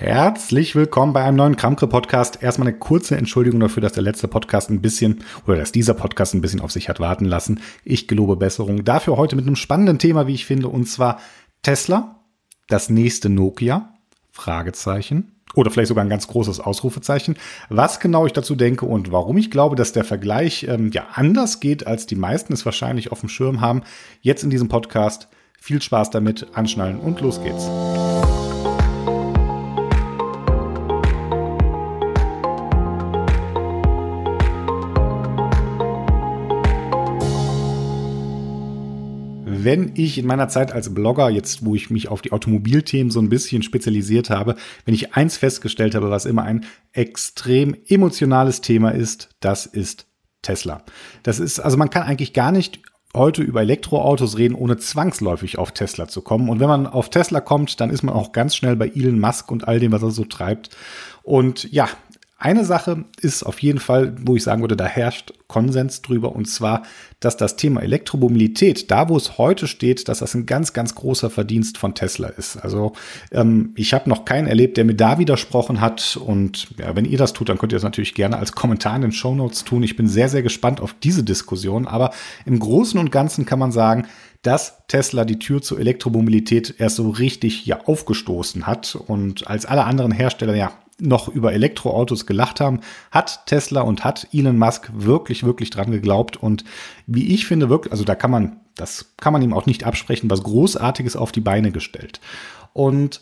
Herzlich 0.00 0.74
willkommen 0.74 1.12
bei 1.12 1.22
einem 1.22 1.36
neuen 1.36 1.56
Kramke-Podcast. 1.56 2.42
Erstmal 2.42 2.68
eine 2.68 2.78
kurze 2.78 3.18
Entschuldigung 3.18 3.60
dafür, 3.60 3.82
dass 3.82 3.92
der 3.92 4.02
letzte 4.02 4.28
Podcast 4.28 4.70
ein 4.70 4.80
bisschen 4.80 5.22
oder 5.46 5.58
dass 5.58 5.72
dieser 5.72 5.92
Podcast 5.92 6.32
ein 6.32 6.40
bisschen 6.40 6.62
auf 6.62 6.72
sich 6.72 6.88
hat 6.88 7.00
warten 7.00 7.26
lassen. 7.26 7.60
Ich 7.84 8.08
gelobe 8.08 8.36
Besserung. 8.36 8.82
Dafür 8.82 9.18
heute 9.18 9.36
mit 9.36 9.46
einem 9.46 9.56
spannenden 9.56 9.98
Thema, 9.98 10.26
wie 10.26 10.32
ich 10.32 10.46
finde, 10.46 10.68
und 10.68 10.86
zwar 10.86 11.20
Tesla, 11.60 12.18
das 12.66 12.88
nächste 12.88 13.28
Nokia, 13.28 13.92
Fragezeichen. 14.32 15.32
Oder 15.54 15.70
vielleicht 15.70 15.88
sogar 15.88 16.02
ein 16.02 16.08
ganz 16.08 16.28
großes 16.28 16.60
Ausrufezeichen. 16.60 17.36
Was 17.68 18.00
genau 18.00 18.24
ich 18.24 18.32
dazu 18.32 18.56
denke 18.56 18.86
und 18.86 19.12
warum 19.12 19.36
ich 19.36 19.50
glaube, 19.50 19.76
dass 19.76 19.92
der 19.92 20.04
Vergleich 20.04 20.66
ähm, 20.66 20.92
ja 20.94 21.08
anders 21.12 21.60
geht, 21.60 21.86
als 21.86 22.06
die 22.06 22.16
meisten 22.16 22.54
es 22.54 22.64
wahrscheinlich 22.64 23.12
auf 23.12 23.20
dem 23.20 23.28
Schirm 23.28 23.60
haben. 23.60 23.82
Jetzt 24.22 24.44
in 24.44 24.48
diesem 24.48 24.68
Podcast. 24.68 25.28
Viel 25.60 25.82
Spaß 25.82 26.08
damit, 26.08 26.46
anschnallen 26.54 26.98
und 26.98 27.20
los 27.20 27.42
geht's. 27.42 27.68
Wenn 39.64 39.92
ich 39.94 40.18
in 40.18 40.26
meiner 40.26 40.48
Zeit 40.48 40.72
als 40.72 40.94
Blogger, 40.94 41.30
jetzt 41.30 41.64
wo 41.64 41.74
ich 41.74 41.90
mich 41.90 42.08
auf 42.08 42.22
die 42.22 42.32
Automobilthemen 42.32 43.10
so 43.10 43.20
ein 43.20 43.28
bisschen 43.28 43.62
spezialisiert 43.62 44.30
habe, 44.30 44.56
wenn 44.84 44.94
ich 44.94 45.14
eins 45.14 45.36
festgestellt 45.36 45.94
habe, 45.94 46.10
was 46.10 46.26
immer 46.26 46.42
ein 46.42 46.64
extrem 46.92 47.76
emotionales 47.86 48.60
Thema 48.60 48.90
ist, 48.90 49.30
das 49.40 49.66
ist 49.66 50.06
Tesla. 50.42 50.82
Das 51.22 51.38
ist, 51.38 51.60
also 51.60 51.76
man 51.76 51.90
kann 51.90 52.02
eigentlich 52.02 52.32
gar 52.32 52.52
nicht 52.52 52.80
heute 53.14 53.42
über 53.42 53.62
Elektroautos 53.62 54.38
reden, 54.38 54.54
ohne 54.54 54.76
zwangsläufig 54.76 55.58
auf 55.58 55.72
Tesla 55.72 56.08
zu 56.08 56.22
kommen. 56.22 56.48
Und 56.48 56.60
wenn 56.60 56.68
man 56.68 56.86
auf 56.86 57.10
Tesla 57.10 57.40
kommt, 57.40 57.80
dann 57.80 57.90
ist 57.90 58.02
man 58.02 58.14
auch 58.14 58.32
ganz 58.32 58.54
schnell 58.54 58.76
bei 58.76 58.88
Elon 58.88 59.18
Musk 59.18 59.50
und 59.50 59.66
all 59.66 59.80
dem, 59.80 59.92
was 59.92 60.02
er 60.02 60.10
so 60.10 60.24
treibt. 60.24 60.70
Und 61.22 61.70
ja, 61.72 61.88
eine 62.40 62.64
Sache 62.64 63.04
ist 63.20 63.42
auf 63.42 63.60
jeden 63.60 63.78
Fall, 63.78 64.14
wo 64.22 64.34
ich 64.34 64.42
sagen 64.42 64.62
würde, 64.62 64.76
da 64.76 64.86
herrscht 64.86 65.34
Konsens 65.46 66.00
drüber, 66.00 66.34
und 66.34 66.46
zwar, 66.46 66.84
dass 67.20 67.36
das 67.36 67.56
Thema 67.56 67.82
Elektromobilität, 67.82 68.90
da 68.90 69.10
wo 69.10 69.16
es 69.18 69.36
heute 69.36 69.68
steht, 69.68 70.08
dass 70.08 70.20
das 70.20 70.34
ein 70.34 70.46
ganz, 70.46 70.72
ganz 70.72 70.94
großer 70.94 71.28
Verdienst 71.28 71.76
von 71.76 71.94
Tesla 71.94 72.28
ist. 72.28 72.56
Also 72.56 72.94
ähm, 73.30 73.72
ich 73.76 73.92
habe 73.92 74.08
noch 74.08 74.24
keinen 74.24 74.46
erlebt, 74.46 74.78
der 74.78 74.86
mir 74.86 74.94
da 74.94 75.18
widersprochen 75.18 75.82
hat. 75.82 76.18
Und 76.24 76.68
ja, 76.78 76.96
wenn 76.96 77.04
ihr 77.04 77.18
das 77.18 77.34
tut, 77.34 77.50
dann 77.50 77.58
könnt 77.58 77.72
ihr 77.72 77.76
das 77.76 77.82
natürlich 77.82 78.14
gerne 78.14 78.38
als 78.38 78.52
Kommentar 78.52 78.96
in 78.96 79.02
den 79.02 79.12
Show 79.12 79.34
Notes 79.34 79.64
tun. 79.64 79.82
Ich 79.82 79.96
bin 79.96 80.08
sehr, 80.08 80.30
sehr 80.30 80.42
gespannt 80.42 80.80
auf 80.80 80.94
diese 80.94 81.22
Diskussion. 81.22 81.86
Aber 81.86 82.10
im 82.46 82.58
Großen 82.58 82.98
und 82.98 83.12
Ganzen 83.12 83.44
kann 83.44 83.58
man 83.58 83.70
sagen, 83.70 84.06
dass 84.40 84.86
Tesla 84.88 85.26
die 85.26 85.38
Tür 85.38 85.60
zur 85.60 85.78
Elektromobilität 85.78 86.76
erst 86.78 86.96
so 86.96 87.10
richtig 87.10 87.66
ja 87.66 87.80
aufgestoßen 87.84 88.66
hat 88.66 88.94
und 88.94 89.46
als 89.46 89.66
alle 89.66 89.84
anderen 89.84 90.12
Hersteller 90.12 90.54
ja 90.54 90.72
noch 91.00 91.28
über 91.28 91.52
Elektroautos 91.52 92.26
gelacht 92.26 92.60
haben, 92.60 92.80
hat 93.10 93.46
Tesla 93.46 93.82
und 93.82 94.04
hat 94.04 94.28
Elon 94.32 94.58
Musk 94.58 94.90
wirklich, 94.92 95.44
wirklich 95.44 95.70
dran 95.70 95.90
geglaubt. 95.90 96.36
Und 96.36 96.64
wie 97.06 97.34
ich 97.34 97.46
finde, 97.46 97.68
wirklich, 97.68 97.92
also 97.92 98.04
da 98.04 98.14
kann 98.14 98.30
man, 98.30 98.60
das 98.76 99.14
kann 99.16 99.32
man 99.32 99.42
ihm 99.42 99.52
auch 99.52 99.66
nicht 99.66 99.84
absprechen, 99.84 100.30
was 100.30 100.42
Großartiges 100.42 101.16
auf 101.16 101.32
die 101.32 101.40
Beine 101.40 101.72
gestellt. 101.72 102.20
Und 102.72 103.20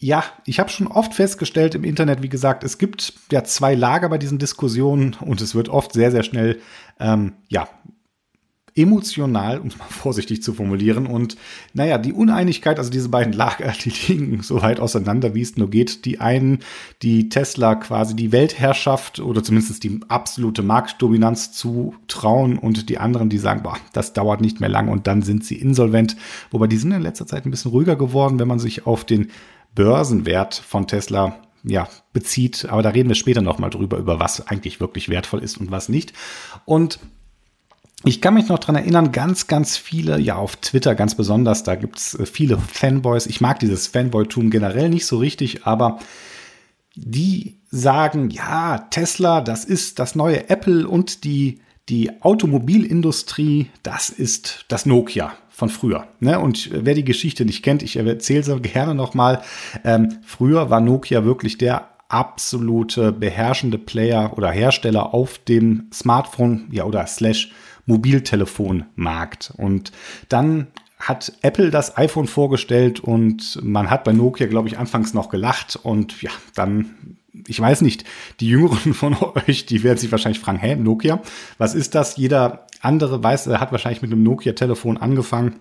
ja, 0.00 0.22
ich 0.44 0.60
habe 0.60 0.70
schon 0.70 0.86
oft 0.86 1.14
festgestellt 1.14 1.74
im 1.74 1.82
Internet, 1.82 2.22
wie 2.22 2.28
gesagt, 2.28 2.62
es 2.62 2.78
gibt 2.78 3.14
ja 3.32 3.42
zwei 3.42 3.74
Lager 3.74 4.08
bei 4.08 4.18
diesen 4.18 4.38
Diskussionen 4.38 5.16
und 5.20 5.40
es 5.40 5.56
wird 5.56 5.68
oft 5.68 5.92
sehr, 5.92 6.12
sehr 6.12 6.22
schnell 6.22 6.60
ähm, 7.00 7.32
ja, 7.48 7.68
emotional, 8.78 9.58
um 9.58 9.68
es 9.68 9.78
mal 9.78 9.84
vorsichtig 9.88 10.42
zu 10.42 10.54
formulieren. 10.54 11.06
Und 11.06 11.36
naja, 11.74 11.98
die 11.98 12.12
Uneinigkeit, 12.12 12.78
also 12.78 12.90
diese 12.90 13.08
beiden 13.08 13.32
Lager, 13.32 13.72
die 13.84 13.92
liegen 14.06 14.42
so 14.42 14.62
weit 14.62 14.80
auseinander, 14.80 15.34
wie 15.34 15.42
es 15.42 15.56
nur 15.56 15.68
geht. 15.68 16.04
Die 16.04 16.20
einen, 16.20 16.60
die 17.02 17.28
Tesla 17.28 17.74
quasi 17.74 18.14
die 18.16 18.32
Weltherrschaft 18.32 19.20
oder 19.20 19.42
zumindest 19.42 19.82
die 19.84 20.00
absolute 20.08 20.62
Marktdominanz 20.62 21.52
zutrauen 21.52 22.58
und 22.58 22.88
die 22.88 22.98
anderen, 22.98 23.28
die 23.28 23.38
sagen, 23.38 23.62
boah, 23.62 23.76
das 23.92 24.12
dauert 24.12 24.40
nicht 24.40 24.60
mehr 24.60 24.68
lang 24.68 24.88
und 24.88 25.06
dann 25.06 25.22
sind 25.22 25.44
sie 25.44 25.56
insolvent. 25.56 26.16
Wobei 26.50 26.66
die 26.66 26.76
sind 26.76 26.92
in 26.92 27.02
letzter 27.02 27.26
Zeit 27.26 27.44
ein 27.44 27.50
bisschen 27.50 27.72
ruhiger 27.72 27.96
geworden, 27.96 28.38
wenn 28.38 28.48
man 28.48 28.58
sich 28.58 28.86
auf 28.86 29.04
den 29.04 29.30
Börsenwert 29.74 30.54
von 30.54 30.86
Tesla 30.86 31.36
ja, 31.64 31.88
bezieht. 32.12 32.66
Aber 32.68 32.82
da 32.82 32.90
reden 32.90 33.08
wir 33.08 33.16
später 33.16 33.42
nochmal 33.42 33.70
drüber, 33.70 33.98
über 33.98 34.20
was 34.20 34.46
eigentlich 34.46 34.80
wirklich 34.80 35.08
wertvoll 35.08 35.42
ist 35.42 35.58
und 35.58 35.70
was 35.70 35.88
nicht. 35.88 36.12
Und 36.64 36.98
ich 38.04 38.20
kann 38.20 38.34
mich 38.34 38.48
noch 38.48 38.58
dran 38.58 38.76
erinnern, 38.76 39.10
ganz, 39.10 39.46
ganz 39.48 39.76
viele, 39.76 40.20
ja 40.20 40.36
auf 40.36 40.56
Twitter 40.56 40.94
ganz 40.94 41.16
besonders, 41.16 41.64
da 41.64 41.74
gibt's 41.74 42.14
äh, 42.14 42.26
viele 42.26 42.58
Fanboys. 42.58 43.26
Ich 43.26 43.40
mag 43.40 43.58
dieses 43.58 43.88
Fanboy-Tum 43.88 44.50
generell 44.50 44.88
nicht 44.88 45.06
so 45.06 45.18
richtig, 45.18 45.66
aber 45.66 45.98
die 46.94 47.58
sagen, 47.70 48.30
ja, 48.30 48.78
Tesla, 48.90 49.40
das 49.40 49.64
ist 49.64 49.98
das 49.98 50.14
neue 50.14 50.48
Apple 50.48 50.88
und 50.88 51.24
die, 51.24 51.60
die 51.88 52.22
Automobilindustrie, 52.22 53.70
das 53.82 54.10
ist 54.10 54.64
das 54.68 54.86
Nokia 54.86 55.32
von 55.48 55.68
früher. 55.68 56.06
Ne? 56.20 56.38
Und 56.38 56.70
wer 56.72 56.94
die 56.94 57.04
Geschichte 57.04 57.44
nicht 57.44 57.62
kennt, 57.62 57.82
ich 57.82 57.96
erzähle 57.96 58.42
sie 58.42 58.60
gerne 58.60 58.94
nochmal. 58.94 59.42
Ähm, 59.84 60.18
früher 60.24 60.70
war 60.70 60.80
Nokia 60.80 61.24
wirklich 61.24 61.58
der 61.58 61.88
absolute 62.08 63.12
beherrschende 63.12 63.78
Player 63.78 64.32
oder 64.36 64.50
Hersteller 64.50 65.12
auf 65.12 65.38
dem 65.38 65.90
Smartphone, 65.92 66.68
ja, 66.70 66.84
oder 66.84 67.06
slash 67.06 67.52
Mobiltelefonmarkt. 67.88 69.52
Und 69.56 69.92
dann 70.28 70.68
hat 70.98 71.32
Apple 71.42 71.70
das 71.70 71.96
iPhone 71.96 72.26
vorgestellt 72.26 73.00
und 73.00 73.58
man 73.62 73.90
hat 73.90 74.04
bei 74.04 74.12
Nokia, 74.12 74.46
glaube 74.46 74.68
ich, 74.68 74.78
anfangs 74.78 75.14
noch 75.14 75.28
gelacht 75.28 75.78
und 75.82 76.20
ja, 76.22 76.30
dann, 76.54 77.16
ich 77.46 77.60
weiß 77.60 77.82
nicht, 77.82 78.04
die 78.40 78.48
Jüngeren 78.48 78.94
von 78.94 79.16
euch, 79.46 79.66
die 79.66 79.82
werden 79.82 79.98
sich 79.98 80.10
wahrscheinlich 80.10 80.40
fragen, 80.40 80.58
hä, 80.58 80.76
Nokia, 80.76 81.20
was 81.56 81.74
ist 81.74 81.94
das? 81.94 82.16
Jeder 82.16 82.66
andere 82.80 83.22
weiß, 83.22 83.46
er 83.46 83.60
hat 83.60 83.72
wahrscheinlich 83.72 84.02
mit 84.02 84.12
einem 84.12 84.22
Nokia-Telefon 84.22 84.98
angefangen. 84.98 85.56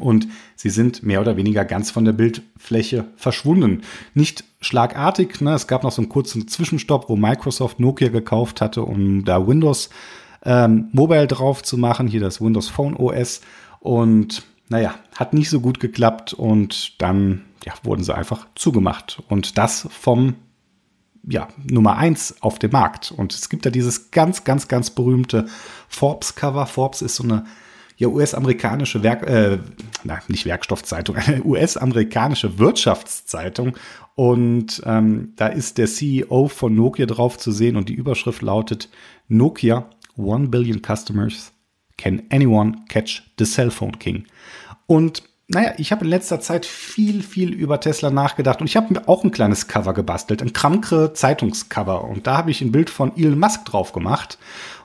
Und 0.00 0.26
sie 0.56 0.70
sind 0.70 1.04
mehr 1.04 1.20
oder 1.20 1.36
weniger 1.36 1.64
ganz 1.64 1.92
von 1.92 2.04
der 2.04 2.12
Bildfläche 2.12 3.04
verschwunden. 3.14 3.82
Nicht 4.12 4.42
schlagartig, 4.60 5.40
ne? 5.40 5.54
es 5.54 5.68
gab 5.68 5.84
noch 5.84 5.92
so 5.92 6.02
einen 6.02 6.08
kurzen 6.08 6.48
Zwischenstopp, 6.48 7.08
wo 7.08 7.14
Microsoft 7.14 7.78
Nokia 7.78 8.08
gekauft 8.08 8.60
hatte, 8.60 8.82
um 8.82 9.24
da 9.24 9.46
Windows 9.46 9.90
ähm, 10.44 10.88
Mobile 10.92 11.26
drauf 11.26 11.62
zu 11.62 11.78
machen, 11.78 12.06
hier 12.06 12.20
das 12.20 12.40
Windows 12.40 12.68
Phone 12.68 12.96
OS. 12.96 13.40
Und 13.80 14.42
naja, 14.68 14.94
hat 15.14 15.34
nicht 15.34 15.50
so 15.50 15.60
gut 15.60 15.80
geklappt 15.80 16.32
und 16.32 17.00
dann 17.00 17.42
ja, 17.64 17.72
wurden 17.82 18.04
sie 18.04 18.14
einfach 18.14 18.46
zugemacht. 18.54 19.22
Und 19.28 19.58
das 19.58 19.88
vom 19.90 20.36
ja, 21.26 21.48
Nummer 21.70 21.96
eins 21.96 22.36
auf 22.40 22.58
dem 22.58 22.72
Markt. 22.72 23.12
Und 23.12 23.32
es 23.32 23.48
gibt 23.48 23.64
da 23.64 23.70
dieses 23.70 24.10
ganz, 24.10 24.44
ganz, 24.44 24.68
ganz 24.68 24.90
berühmte 24.90 25.46
Forbes-Cover. 25.88 26.66
Forbes 26.66 27.02
ist 27.02 27.16
so 27.16 27.24
eine 27.24 27.44
ja, 27.96 28.08
US-amerikanische 28.08 29.02
Werk, 29.02 29.22
äh, 29.22 29.58
na, 30.02 30.18
nicht 30.28 30.46
Werkstoffzeitung, 30.46 31.16
eine 31.26 31.42
US-amerikanische 31.42 32.58
Wirtschaftszeitung. 32.58 33.76
Und 34.14 34.82
ähm, 34.84 35.32
da 35.36 35.48
ist 35.48 35.78
der 35.78 35.86
CEO 35.86 36.48
von 36.48 36.74
Nokia 36.74 37.06
drauf 37.06 37.38
zu 37.38 37.52
sehen 37.52 37.76
und 37.76 37.88
die 37.88 37.94
Überschrift 37.94 38.42
lautet 38.42 38.88
Nokia 39.28 39.88
1 40.16 40.50
billion 40.50 40.80
customers. 40.80 41.52
Can 41.96 42.22
anyone 42.30 42.84
catch 42.88 43.22
the 43.38 43.44
cell 43.44 43.70
phone 43.70 43.98
king? 43.98 44.26
Und 44.86 45.22
naja, 45.46 45.74
ich 45.76 45.92
habe 45.92 46.04
in 46.04 46.10
letzter 46.10 46.40
Zeit 46.40 46.64
viel, 46.64 47.22
viel 47.22 47.52
über 47.52 47.78
Tesla 47.78 48.10
nachgedacht 48.10 48.60
und 48.60 48.66
ich 48.66 48.76
habe 48.76 48.92
mir 48.92 49.08
auch 49.08 49.24
ein 49.24 49.30
kleines 49.30 49.68
Cover 49.68 49.92
gebastelt, 49.92 50.40
ein 50.40 50.52
Kramkre 50.52 51.12
Zeitungscover. 51.12 52.04
Und 52.04 52.26
da 52.26 52.38
habe 52.38 52.50
ich 52.50 52.62
ein 52.62 52.72
Bild 52.72 52.88
von 52.88 53.16
Elon 53.16 53.38
Musk 53.38 53.66
drauf 53.66 53.92
gemacht 53.92 54.38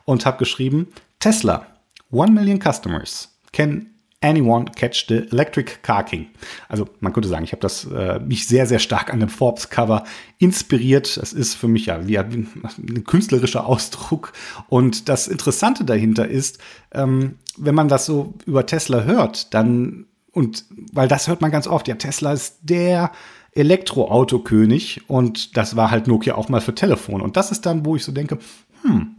und 0.06 0.26
habe 0.26 0.38
geschrieben, 0.38 0.88
Tesla, 1.20 1.66
1 2.12 2.32
million 2.32 2.60
customers 2.60 3.40
can 3.54 3.89
Anyone 4.22 4.66
Catch 4.76 5.06
the 5.08 5.28
Electric 5.32 5.78
Car 5.82 6.04
King. 6.04 6.28
Also 6.68 6.88
man 7.00 7.14
könnte 7.14 7.30
sagen, 7.30 7.46
ich 7.46 7.54
habe 7.54 7.62
das 7.62 7.86
äh, 7.86 8.20
mich 8.20 8.48
sehr, 8.48 8.66
sehr 8.66 8.80
stark 8.80 9.14
an 9.14 9.22
dem 9.22 9.30
Forbes-Cover 9.30 10.04
inspiriert. 10.38 11.16
Es 11.18 11.32
ist 11.32 11.56
für 11.56 11.70
mich 11.70 11.86
ja 11.86 12.06
wie 12.08 12.18
ein, 12.18 12.48
ein 12.78 13.04
künstlerischer 13.06 13.66
Ausdruck. 13.66 14.34
Und 14.68 15.08
das 15.08 15.28
Interessante 15.28 15.86
dahinter 15.86 16.28
ist, 16.28 16.60
ähm, 16.92 17.40
wenn 17.58 17.76
man 17.76 17.88
das 17.88 18.06
so 18.06 18.34
über 18.46 18.66
Tesla 18.66 19.04
hört, 19.04 19.54
dann, 19.54 20.06
und 20.32 20.66
weil 20.92 21.08
das 21.08 21.28
hört 21.30 21.40
man 21.40 21.52
ganz 21.52 21.68
oft, 21.68 21.88
ja, 21.88 21.96
Tesla 21.96 22.34
ist 22.34 22.58
der 22.62 23.12
Elektroautokönig 23.54 25.10
und 25.10 25.58
das 25.58 25.76
war 25.76 25.92
halt 25.92 26.08
Nokia 26.08 26.36
auch 26.36 26.50
mal 26.50 26.62
für 26.62 26.76
Telefon. 26.76 27.22
Und 27.22 27.38
das 27.38 27.52
ist 27.52 27.66
dann, 27.66 27.86
wo 27.86 27.96
ich 27.96 28.04
so 28.04 28.12
denke, 28.12 28.38
hm, 28.84 29.16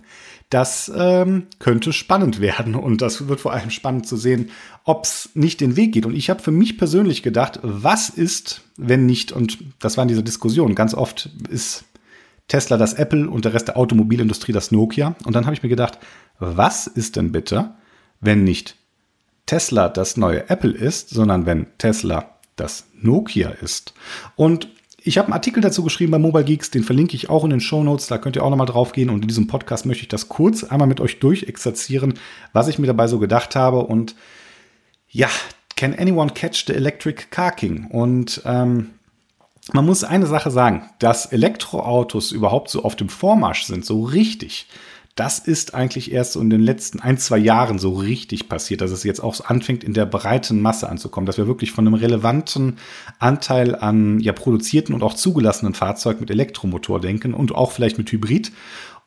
das 0.50 0.90
ähm, 0.94 1.46
könnte 1.60 1.92
spannend 1.92 2.40
werden 2.40 2.74
und 2.74 3.00
das 3.00 3.28
wird 3.28 3.40
vor 3.40 3.52
allem 3.52 3.70
spannend 3.70 4.06
zu 4.06 4.16
sehen, 4.16 4.50
ob 4.84 5.04
es 5.04 5.30
nicht 5.34 5.60
den 5.60 5.76
Weg 5.76 5.92
geht. 5.92 6.06
Und 6.06 6.14
ich 6.14 6.28
habe 6.28 6.42
für 6.42 6.50
mich 6.50 6.76
persönlich 6.76 7.22
gedacht, 7.22 7.60
was 7.62 8.08
ist, 8.08 8.62
wenn 8.76 9.06
nicht, 9.06 9.30
und 9.30 9.58
das 9.78 9.96
war 9.96 10.02
in 10.02 10.08
dieser 10.08 10.22
Diskussion, 10.22 10.74
ganz 10.74 10.92
oft 10.92 11.30
ist 11.48 11.84
Tesla 12.48 12.76
das 12.76 12.94
Apple 12.94 13.30
und 13.30 13.44
der 13.44 13.54
Rest 13.54 13.68
der 13.68 13.76
Automobilindustrie 13.76 14.52
das 14.52 14.72
Nokia. 14.72 15.14
Und 15.24 15.36
dann 15.36 15.46
habe 15.46 15.54
ich 15.54 15.62
mir 15.62 15.68
gedacht, 15.68 15.98
was 16.40 16.88
ist 16.88 17.14
denn 17.14 17.30
bitte, 17.30 17.70
wenn 18.20 18.42
nicht 18.42 18.74
Tesla 19.46 19.88
das 19.88 20.16
neue 20.16 20.50
Apple 20.50 20.72
ist, 20.72 21.10
sondern 21.10 21.46
wenn 21.46 21.66
Tesla 21.78 22.38
das 22.56 22.86
Nokia 23.00 23.50
ist? 23.50 23.94
Und 24.34 24.68
ich 25.02 25.18
habe 25.18 25.26
einen 25.26 25.34
Artikel 25.34 25.60
dazu 25.60 25.82
geschrieben 25.82 26.12
bei 26.12 26.18
Mobile 26.18 26.44
Geeks, 26.44 26.70
den 26.70 26.84
verlinke 26.84 27.16
ich 27.16 27.30
auch 27.30 27.44
in 27.44 27.50
den 27.50 27.60
Show 27.60 27.82
Notes. 27.82 28.06
Da 28.06 28.18
könnt 28.18 28.36
ihr 28.36 28.44
auch 28.44 28.50
nochmal 28.50 28.66
drauf 28.66 28.92
gehen. 28.92 29.10
Und 29.10 29.22
in 29.22 29.28
diesem 29.28 29.46
Podcast 29.46 29.86
möchte 29.86 30.02
ich 30.02 30.08
das 30.08 30.28
kurz 30.28 30.64
einmal 30.64 30.88
mit 30.88 31.00
euch 31.00 31.18
durchexerzieren, 31.20 32.14
was 32.52 32.68
ich 32.68 32.78
mir 32.78 32.86
dabei 32.86 33.06
so 33.06 33.18
gedacht 33.18 33.56
habe. 33.56 33.78
Und 33.80 34.14
ja, 35.08 35.28
can 35.76 35.98
anyone 35.98 36.32
catch 36.32 36.64
the 36.66 36.74
electric 36.74 37.24
car 37.30 37.52
king? 37.52 37.86
Und 37.86 38.42
ähm, 38.44 38.90
man 39.72 39.86
muss 39.86 40.04
eine 40.04 40.26
Sache 40.26 40.50
sagen, 40.50 40.90
dass 40.98 41.26
Elektroautos 41.26 42.32
überhaupt 42.32 42.70
so 42.70 42.82
auf 42.82 42.96
dem 42.96 43.08
Vormarsch 43.08 43.64
sind, 43.64 43.84
so 43.84 44.02
richtig. 44.02 44.66
Das 45.16 45.38
ist 45.38 45.74
eigentlich 45.74 46.12
erst 46.12 46.32
so 46.32 46.40
in 46.40 46.50
den 46.50 46.60
letzten 46.60 47.00
ein, 47.00 47.18
zwei 47.18 47.38
Jahren 47.38 47.78
so 47.78 47.94
richtig 47.94 48.48
passiert, 48.48 48.80
dass 48.80 48.90
es 48.90 49.04
jetzt 49.04 49.20
auch 49.20 49.44
anfängt, 49.44 49.84
in 49.84 49.92
der 49.92 50.06
breiten 50.06 50.60
Masse 50.62 50.88
anzukommen, 50.88 51.26
dass 51.26 51.36
wir 51.36 51.46
wirklich 51.46 51.72
von 51.72 51.86
einem 51.86 51.94
relevanten 51.94 52.78
Anteil 53.18 53.74
an 53.74 54.20
ja 54.20 54.32
produzierten 54.32 54.94
und 54.94 55.02
auch 55.02 55.14
zugelassenen 55.14 55.74
Fahrzeugen 55.74 56.20
mit 56.20 56.30
Elektromotor 56.30 57.00
denken 57.00 57.34
und 57.34 57.54
auch 57.54 57.72
vielleicht 57.72 57.98
mit 57.98 58.10
Hybrid. 58.10 58.52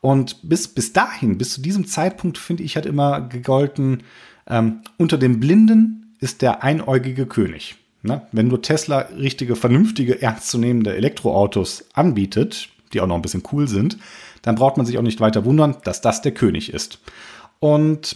Und 0.01 0.37
bis, 0.43 0.67
bis 0.67 0.91
dahin, 0.91 1.37
bis 1.37 1.53
zu 1.53 1.61
diesem 1.61 1.87
Zeitpunkt, 1.87 2.37
finde 2.37 2.63
ich, 2.63 2.75
hat 2.75 2.85
immer 2.85 3.21
gegolten, 3.21 4.03
ähm, 4.47 4.81
unter 4.97 5.17
dem 5.17 5.39
Blinden 5.39 6.15
ist 6.19 6.41
der 6.41 6.63
einäugige 6.63 7.25
König. 7.25 7.75
Ne? 8.01 8.27
Wenn 8.33 8.49
nur 8.49 8.61
Tesla 8.61 8.99
richtige, 9.17 9.55
vernünftige, 9.55 10.21
ernstzunehmende 10.21 10.93
Elektroautos 10.95 11.85
anbietet, 11.93 12.67
die 12.91 12.99
auch 12.99 13.07
noch 13.07 13.15
ein 13.15 13.21
bisschen 13.21 13.43
cool 13.53 13.67
sind, 13.67 13.97
dann 14.43 14.55
braucht 14.55 14.77
man 14.77 14.85
sich 14.85 14.97
auch 14.99 15.03
nicht 15.03 15.19
weiter 15.19 15.45
wundern, 15.45 15.77
dass 15.83 16.01
das 16.01 16.21
der 16.21 16.33
König 16.33 16.71
ist. 16.71 16.99
Und 17.59 18.15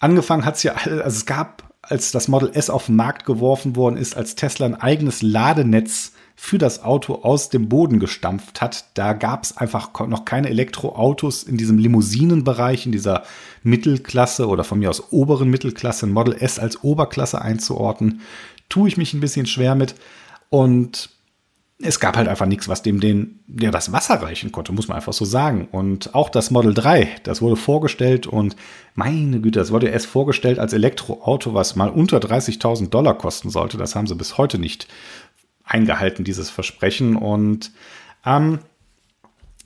angefangen 0.00 0.46
hat 0.46 0.56
es 0.56 0.62
ja, 0.62 0.72
also 0.74 1.04
es 1.04 1.26
gab, 1.26 1.74
als 1.82 2.10
das 2.10 2.28
Model 2.28 2.50
S 2.54 2.70
auf 2.70 2.86
den 2.86 2.96
Markt 2.96 3.26
geworfen 3.26 3.76
worden 3.76 3.98
ist, 3.98 4.16
als 4.16 4.34
Tesla 4.34 4.66
ein 4.66 4.74
eigenes 4.74 5.20
Ladenetz 5.20 6.12
für 6.38 6.58
das 6.58 6.82
Auto 6.82 7.16
aus 7.22 7.48
dem 7.48 7.68
Boden 7.68 7.98
gestampft 7.98 8.60
hat. 8.60 8.86
Da 8.94 9.12
gab 9.12 9.44
es 9.44 9.56
einfach 9.56 10.06
noch 10.06 10.24
keine 10.24 10.50
Elektroautos 10.50 11.42
in 11.42 11.56
diesem 11.56 11.78
Limousinenbereich, 11.78 12.86
in 12.86 12.92
dieser 12.92 13.22
Mittelklasse 13.62 14.48
oder 14.48 14.64
von 14.64 14.78
mir 14.78 14.90
aus 14.90 15.12
oberen 15.12 15.48
Mittelklasse, 15.48 16.06
ein 16.06 16.12
Model 16.12 16.34
S 16.34 16.58
als 16.58 16.82
Oberklasse 16.82 17.40
einzuordnen 17.40 18.20
tue 18.68 18.88
ich 18.88 18.96
mich 18.96 19.14
ein 19.14 19.20
bisschen 19.20 19.46
schwer 19.46 19.74
mit. 19.74 19.94
Und 20.50 21.10
es 21.78 22.00
gab 22.00 22.16
halt 22.16 22.28
einfach 22.28 22.46
nichts, 22.46 22.68
was 22.68 22.82
dem 22.82 23.00
den, 23.00 23.40
ja, 23.48 23.70
das 23.70 23.92
Wasser 23.92 24.22
reichen 24.22 24.50
konnte, 24.50 24.72
muss 24.72 24.88
man 24.88 24.96
einfach 24.96 25.12
so 25.12 25.26
sagen. 25.26 25.68
Und 25.70 26.14
auch 26.14 26.30
das 26.30 26.50
Model 26.50 26.72
3, 26.72 27.16
das 27.22 27.42
wurde 27.42 27.56
vorgestellt 27.56 28.26
und 28.26 28.56
meine 28.94 29.40
Güte, 29.40 29.58
das 29.58 29.72
wurde 29.72 29.88
erst 29.88 30.06
vorgestellt 30.06 30.58
als 30.58 30.72
Elektroauto, 30.72 31.52
was 31.52 31.76
mal 31.76 31.90
unter 31.90 32.16
30.000 32.16 32.88
Dollar 32.88 33.18
kosten 33.18 33.50
sollte. 33.50 33.76
Das 33.76 33.94
haben 33.94 34.06
sie 34.06 34.14
bis 34.14 34.38
heute 34.38 34.58
nicht 34.58 34.88
eingehalten, 35.64 36.24
dieses 36.24 36.48
Versprechen. 36.48 37.14
Und 37.14 37.72
ähm, 38.24 38.60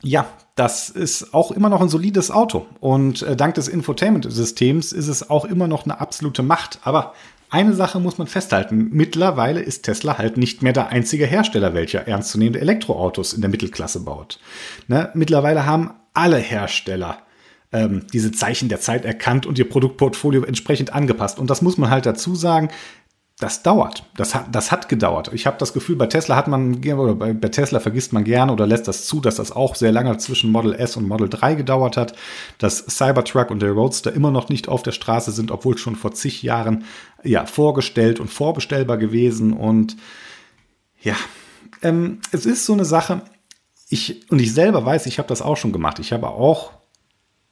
ja, 0.03 0.27
das 0.57 0.91
ist 0.91 1.33
auch 1.33 1.53
immer 1.53 1.69
noch 1.69 1.81
ein 1.81 1.89
solides 1.89 2.33
Auto. 2.33 2.67
Und 2.81 3.23
äh, 3.23 3.37
dank 3.37 3.55
des 3.55 3.69
Infotainment-Systems 3.69 4.91
ist 4.91 5.07
es 5.07 5.31
auch 5.31 5.45
immer 5.45 5.69
noch 5.69 5.85
eine 5.85 6.01
absolute 6.01 6.43
Macht. 6.43 6.81
Aber 6.83 7.15
eine 7.51 7.75
Sache 7.75 8.01
muss 8.01 8.19
man 8.19 8.27
festhalten. 8.27 8.91
Mittlerweile 8.93 9.61
ist 9.61 9.83
Tesla 9.83 10.19
halt 10.19 10.37
nicht 10.37 10.63
mehr 10.63 10.73
der 10.73 10.89
einzige 10.89 11.27
Hersteller, 11.27 11.75
welcher 11.75 12.07
ernstzunehmende 12.07 12.61
Elektroautos 12.61 13.33
in 13.33 13.41
der 13.41 13.51
Mittelklasse 13.51 14.05
baut. 14.05 14.39
Ne? 14.89 15.11
Mittlerweile 15.15 15.67
haben 15.67 15.91
alle 16.15 16.39
Hersteller 16.39 17.19
ähm, 17.73 18.07
diese 18.13 18.33
Zeichen 18.33 18.69
der 18.69 18.81
Zeit 18.81 19.05
erkannt 19.05 19.47
und 19.47 19.59
ihr 19.59 19.69
Produktportfolio 19.69 20.45
entsprechend 20.45 20.93
angepasst. 20.93 21.39
Und 21.39 21.51
das 21.51 21.63
muss 21.63 21.77
man 21.77 21.91
halt 21.91 22.07
dazu 22.07 22.35
sagen 22.35 22.71
das 23.41 23.63
dauert. 23.63 24.05
Das 24.17 24.35
hat, 24.35 24.55
das 24.55 24.71
hat 24.71 24.89
gedauert. 24.89 25.31
Ich 25.33 25.47
habe 25.47 25.57
das 25.59 25.73
Gefühl, 25.73 25.97
bei 25.97 26.07
Tesla 26.07 26.37
hat 26.37 26.47
man, 26.47 26.85
oder 26.85 27.15
bei, 27.15 27.33
bei, 27.33 27.49
Tesla 27.49 27.81
vergisst 27.81 28.13
man 28.13 28.25
gerne 28.25 28.53
oder 28.53 28.67
lässt 28.67 28.87
das 28.87 29.07
zu, 29.07 29.21
dass 29.21 29.37
das 29.37 29.51
auch 29.51 29.75
sehr 29.75 29.93
lange 29.93 30.17
zwischen 30.19 30.53
Model 30.53 30.75
S 30.75 30.97
und 30.97 31.09
Model 31.09 31.29
3 31.29 31.55
gedauert 31.55 31.97
hat, 31.97 32.15
dass 32.59 32.85
Cybertruck 32.87 33.51
und 33.51 33.63
der 33.63 33.73
Roadster 33.73 34.13
immer 34.13 34.31
noch 34.31 34.51
nicht 34.51 34.69
auf 34.69 34.83
der 34.83 34.93
Straße 34.93 35.33
sind, 35.33 35.51
obwohl 35.51 35.79
schon 35.79 35.97
vor 35.97 36.13
zig 36.13 36.43
Jahren 36.43 36.85
ja 37.25 37.47
vorgestellt 37.47 38.21
und 38.21 38.29
vorbestellbar 38.29 38.99
gewesen. 38.99 39.55
Und 39.55 39.97
ja, 41.01 41.17
ähm, 41.83 42.21
es 42.33 42.45
ist 42.45 42.67
so 42.67 42.75
eine 42.75 42.85
Sache. 42.85 43.23
Ich, 43.89 44.31
und 44.31 44.39
ich 44.39 44.53
selber 44.53 44.85
weiß, 44.85 45.07
ich 45.07 45.19
habe 45.19 45.29
das 45.29 45.43
auch 45.43 45.57
schon 45.57 45.73
gemacht. 45.73 45.99
Ich 45.99 46.13
habe 46.13 46.29
auch 46.29 46.73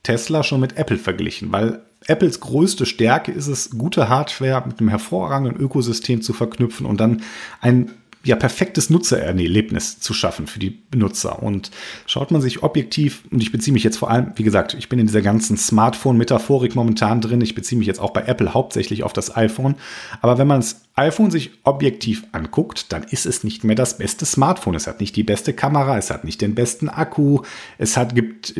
Tesla 0.02 0.42
schon 0.42 0.60
mit 0.60 0.76
Apple 0.76 0.98
verglichen, 0.98 1.50
weil 1.50 1.82
Apples 2.06 2.40
größte 2.40 2.86
Stärke 2.86 3.32
ist 3.32 3.48
es, 3.48 3.70
gute 3.70 4.08
Hardware 4.08 4.62
mit 4.66 4.80
einem 4.80 4.88
hervorragenden 4.88 5.56
Ökosystem 5.56 6.22
zu 6.22 6.32
verknüpfen 6.32 6.86
und 6.86 7.00
dann 7.00 7.22
ein 7.60 7.90
ja, 8.24 8.36
perfektes 8.36 8.90
Nutzererlebnis 8.90 10.00
zu 10.00 10.12
schaffen 10.12 10.46
für 10.46 10.58
die 10.58 10.70
Benutzer. 10.70 11.42
Und 11.42 11.70
schaut 12.06 12.30
man 12.30 12.40
sich 12.40 12.62
objektiv, 12.62 13.22
und 13.30 13.42
ich 13.42 13.52
beziehe 13.52 13.72
mich 13.72 13.84
jetzt 13.84 13.96
vor 13.96 14.10
allem, 14.10 14.32
wie 14.36 14.42
gesagt, 14.42 14.74
ich 14.74 14.88
bin 14.88 14.98
in 14.98 15.06
dieser 15.06 15.22
ganzen 15.22 15.56
Smartphone-Metaphorik 15.56 16.74
momentan 16.74 17.20
drin, 17.20 17.40
ich 17.40 17.54
beziehe 17.54 17.78
mich 17.78 17.86
jetzt 17.86 18.00
auch 18.00 18.10
bei 18.10 18.22
Apple 18.22 18.54
hauptsächlich 18.54 19.04
auf 19.04 19.12
das 19.12 19.36
iPhone, 19.36 19.76
aber 20.20 20.38
wenn 20.38 20.48
man 20.48 20.60
das 20.60 20.82
iPhone 20.96 21.30
sich 21.30 21.52
objektiv 21.62 22.24
anguckt, 22.32 22.92
dann 22.92 23.04
ist 23.04 23.24
es 23.24 23.44
nicht 23.44 23.62
mehr 23.62 23.76
das 23.76 23.98
beste 23.98 24.26
Smartphone. 24.26 24.74
Es 24.74 24.88
hat 24.88 25.00
nicht 25.00 25.14
die 25.14 25.22
beste 25.22 25.52
Kamera, 25.52 25.96
es 25.96 26.10
hat 26.10 26.24
nicht 26.24 26.40
den 26.40 26.56
besten 26.56 26.88
Akku, 26.88 27.42
es 27.78 27.96
hat, 27.96 28.16
gibt 28.16 28.54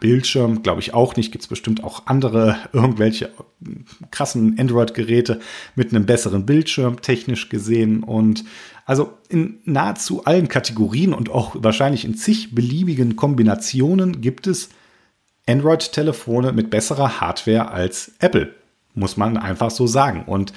Bildschirm, 0.00 0.62
glaube 0.62 0.80
ich 0.80 0.94
auch 0.94 1.14
nicht, 1.14 1.30
gibt 1.30 1.44
es 1.44 1.48
bestimmt 1.48 1.84
auch 1.84 2.06
andere, 2.06 2.56
irgendwelche 2.72 3.30
krassen 4.10 4.58
Android-Geräte 4.58 5.40
mit 5.76 5.94
einem 5.94 6.06
besseren 6.06 6.44
Bildschirm, 6.44 7.00
technisch 7.00 7.48
gesehen. 7.48 8.02
Und 8.02 8.44
also 8.86 9.18
in 9.28 9.58
nahezu 9.64 10.24
allen 10.24 10.48
Kategorien 10.48 11.12
und 11.12 11.28
auch 11.28 11.56
wahrscheinlich 11.58 12.04
in 12.04 12.16
zig 12.16 12.54
beliebigen 12.54 13.16
Kombinationen 13.16 14.20
gibt 14.20 14.46
es 14.46 14.70
Android-Telefone 15.46 16.52
mit 16.52 16.70
besserer 16.70 17.20
Hardware 17.20 17.70
als 17.70 18.12
Apple. 18.20 18.54
Muss 18.94 19.16
man 19.16 19.36
einfach 19.36 19.70
so 19.70 19.86
sagen. 19.86 20.24
Und 20.24 20.52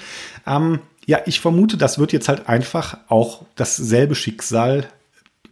ähm, 0.46 0.78
ja, 1.06 1.18
ich 1.26 1.40
vermute, 1.40 1.76
das 1.76 1.98
wird 1.98 2.12
jetzt 2.12 2.28
halt 2.28 2.48
einfach 2.48 2.98
auch 3.08 3.44
dasselbe 3.56 4.14
Schicksal 4.14 4.86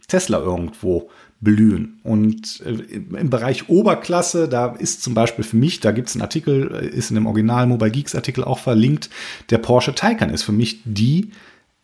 Tesla 0.07 0.39
irgendwo 0.39 1.09
blühen. 1.41 1.99
Und 2.03 2.61
äh, 2.65 2.71
im 2.71 3.29
Bereich 3.29 3.69
Oberklasse, 3.69 4.47
da 4.47 4.75
ist 4.75 5.03
zum 5.03 5.13
Beispiel 5.13 5.43
für 5.43 5.57
mich, 5.57 5.81
da 5.81 5.91
gibt 5.91 6.09
es 6.09 6.15
einen 6.15 6.21
Artikel, 6.21 6.73
äh, 6.73 6.87
ist 6.87 7.11
in 7.11 7.15
dem 7.15 7.27
Original 7.27 7.67
Mobile 7.67 7.91
Geeks 7.91 8.15
Artikel 8.15 8.43
auch 8.43 8.59
verlinkt, 8.59 9.09
der 9.49 9.57
Porsche 9.57 9.93
Taycan 9.93 10.29
ist 10.29 10.43
für 10.43 10.51
mich 10.53 10.81
die 10.85 11.31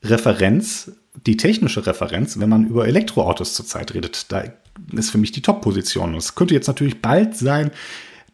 Referenz, 0.10 0.92
die 1.26 1.38
technische 1.38 1.86
Referenz, 1.86 2.40
wenn 2.40 2.50
man 2.50 2.68
über 2.68 2.88
Elektroautos 2.88 3.54
zurzeit 3.54 3.94
redet. 3.94 4.32
Da 4.32 4.44
ist 4.94 5.12
für 5.12 5.18
mich 5.18 5.32
die 5.32 5.42
Top-Position. 5.42 6.16
Es 6.16 6.36
könnte 6.36 6.54
jetzt 6.54 6.68
natürlich 6.68 7.02
bald 7.02 7.36
sein, 7.36 7.72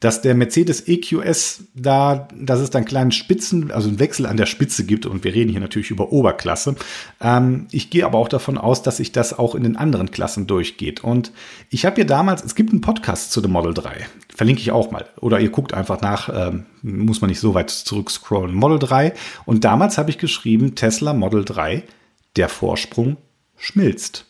dass 0.02 0.22
der 0.22 0.34
Mercedes 0.34 0.88
EQS 0.88 1.66
da, 1.76 2.28
dass 2.36 2.60
es 2.60 2.72
dann 2.72 2.86
kleinen 2.86 3.12
Spitzen, 3.12 3.72
also 3.72 3.88
einen 3.88 4.00
Wechsel 4.00 4.26
an 4.26 4.36
der 4.36 4.48
Spitze 4.48 4.84
gibt 4.84 5.06
und 5.06 5.24
wir 5.24 5.34
reden 5.34 5.52
hier 5.52 5.60
natürlich 5.60 5.92
über 5.92 6.12
Oberklasse. 6.12 6.76
Ähm, 7.22 7.68
ich 7.72 7.92
gehe 7.92 8.04
aber 8.04 8.18
auch 8.18 8.28
davon 8.28 8.58
aus, 8.58 8.82
dass 8.82 8.98
sich 8.98 9.12
das 9.12 9.38
auch 9.38 9.54
in 9.54 9.62
den 9.62 9.78
anderen 9.78 10.10
Klassen 10.10 10.48
durchgeht. 10.48 11.04
Und 11.04 11.32
ich 11.70 11.86
habe 11.86 11.98
hier 11.98 12.06
damals, 12.06 12.44
es 12.44 12.56
gibt 12.56 12.72
einen 12.72 12.82
Podcast 12.82 13.32
zu 13.32 13.42
dem 13.42 13.52
Model 13.52 13.76
3, 13.76 14.08
verlinke 14.36 14.62
ich 14.62 14.72
auch 14.72 14.90
mal. 14.90 15.06
Oder 15.20 15.40
ihr 15.40 15.50
guckt 15.50 15.72
einfach 15.72 16.02
nach, 16.02 16.30
ähm, 16.34 16.66
muss 16.82 17.22
man 17.22 17.30
nicht 17.30 17.40
so 17.40 17.54
weit 17.54 17.70
zurückscrollen. 17.70 18.56
Model 18.56 18.80
3. 18.80 19.14
Und 19.46 19.64
damals 19.64 20.00
habe 20.00 20.10
ich 20.10 20.18
geschrieben, 20.18 20.74
Tesla 20.74 21.14
Model 21.14 21.46
3, 21.46 21.84
der 22.38 22.50
Vorsprung 22.50 23.18
schmilzt. 23.56 24.26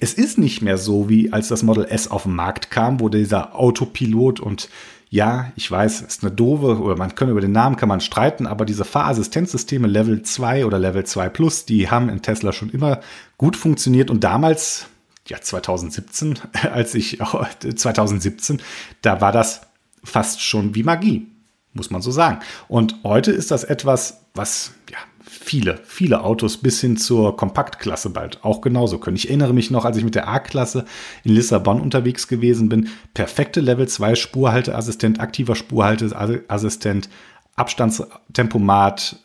Es 0.00 0.14
ist 0.14 0.38
nicht 0.38 0.62
mehr 0.62 0.78
so, 0.78 1.08
wie 1.08 1.32
als 1.32 1.48
das 1.48 1.62
Model 1.64 1.84
S 1.84 2.08
auf 2.08 2.24
den 2.24 2.34
Markt 2.34 2.70
kam, 2.70 3.00
wo 3.00 3.08
dieser 3.08 3.56
Autopilot 3.56 4.40
und 4.40 4.68
ja, 5.08 5.52
ich 5.54 5.70
weiß, 5.70 6.02
ist 6.02 6.24
eine 6.24 6.32
doofe, 6.32 6.80
oder 6.80 6.96
man 6.96 7.14
kann 7.14 7.28
über 7.28 7.40
den 7.40 7.52
Namen 7.52 7.76
kann 7.76 7.88
man 7.88 8.00
streiten, 8.00 8.46
aber 8.46 8.64
diese 8.64 8.84
Fahrassistenzsysteme 8.84 9.86
Level 9.86 10.22
2 10.22 10.66
oder 10.66 10.78
Level 10.78 11.04
2 11.04 11.28
Plus, 11.28 11.64
die 11.64 11.88
haben 11.90 12.08
in 12.08 12.22
Tesla 12.22 12.52
schon 12.52 12.70
immer 12.70 13.00
gut 13.38 13.56
funktioniert. 13.56 14.10
Und 14.10 14.24
damals, 14.24 14.86
ja, 15.28 15.40
2017, 15.40 16.38
als 16.72 16.94
ich, 16.94 17.18
2017, 17.20 18.60
da 19.02 19.20
war 19.20 19.32
das 19.32 19.62
fast 20.02 20.42
schon 20.42 20.74
wie 20.74 20.82
Magie, 20.82 21.28
muss 21.76 21.90
man 21.90 22.02
so 22.02 22.10
sagen. 22.10 22.40
Und 22.68 22.96
heute 23.04 23.30
ist 23.30 23.50
das 23.50 23.64
etwas, 23.64 24.24
was, 24.34 24.72
ja, 24.90 24.98
viele, 25.28 25.80
viele 25.84 26.22
Autos 26.22 26.58
bis 26.58 26.80
hin 26.80 26.96
zur 26.96 27.36
Kompaktklasse 27.36 28.10
bald 28.10 28.44
auch 28.44 28.60
genauso 28.60 28.98
können. 28.98 29.16
Ich 29.16 29.28
erinnere 29.28 29.54
mich 29.54 29.70
noch, 29.70 29.84
als 29.84 29.96
ich 29.96 30.04
mit 30.04 30.14
der 30.14 30.28
A-Klasse 30.28 30.84
in 31.24 31.32
Lissabon 31.32 31.80
unterwegs 31.80 32.28
gewesen 32.28 32.68
bin, 32.68 32.88
perfekte 33.14 33.60
Level 33.60 33.86
2 33.86 34.14
Spurhalteassistent, 34.14 35.20
aktiver 35.20 35.54
Spurhalteassistent, 35.54 37.08
Abstandstempomat, 37.54 39.16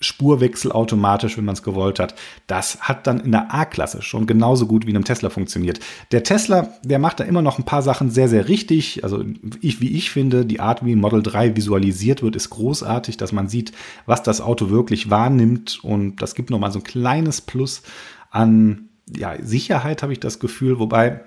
Spurwechsel 0.00 0.72
automatisch, 0.72 1.38
wenn 1.38 1.46
man 1.46 1.54
es 1.54 1.62
gewollt 1.62 1.98
hat. 1.98 2.14
Das 2.46 2.80
hat 2.80 3.06
dann 3.06 3.20
in 3.20 3.32
der 3.32 3.54
A-Klasse 3.54 4.02
schon 4.02 4.26
genauso 4.26 4.66
gut 4.66 4.86
wie 4.86 4.90
in 4.90 4.96
einem 4.96 5.04
Tesla 5.04 5.30
funktioniert. 5.30 5.80
Der 6.12 6.22
Tesla, 6.22 6.68
der 6.82 6.98
macht 6.98 7.20
da 7.20 7.24
immer 7.24 7.40
noch 7.40 7.58
ein 7.58 7.64
paar 7.64 7.82
Sachen 7.82 8.10
sehr, 8.10 8.28
sehr 8.28 8.48
richtig. 8.48 9.04
Also 9.04 9.24
ich, 9.62 9.80
wie 9.80 9.96
ich 9.96 10.10
finde, 10.10 10.44
die 10.44 10.60
Art, 10.60 10.84
wie 10.84 10.94
Model 10.96 11.22
3 11.22 11.56
visualisiert 11.56 12.22
wird, 12.22 12.36
ist 12.36 12.50
großartig, 12.50 13.16
dass 13.16 13.32
man 13.32 13.48
sieht, 13.48 13.72
was 14.04 14.22
das 14.22 14.42
Auto 14.42 14.68
wirklich 14.68 15.08
wahrnimmt. 15.08 15.80
Und 15.82 16.20
das 16.20 16.34
gibt 16.34 16.50
nochmal 16.50 16.72
so 16.72 16.80
ein 16.80 16.84
kleines 16.84 17.40
Plus 17.40 17.82
an 18.30 18.90
ja, 19.14 19.36
Sicherheit 19.40 20.02
habe 20.02 20.12
ich 20.12 20.20
das 20.20 20.40
Gefühl, 20.40 20.78
wobei 20.78 21.20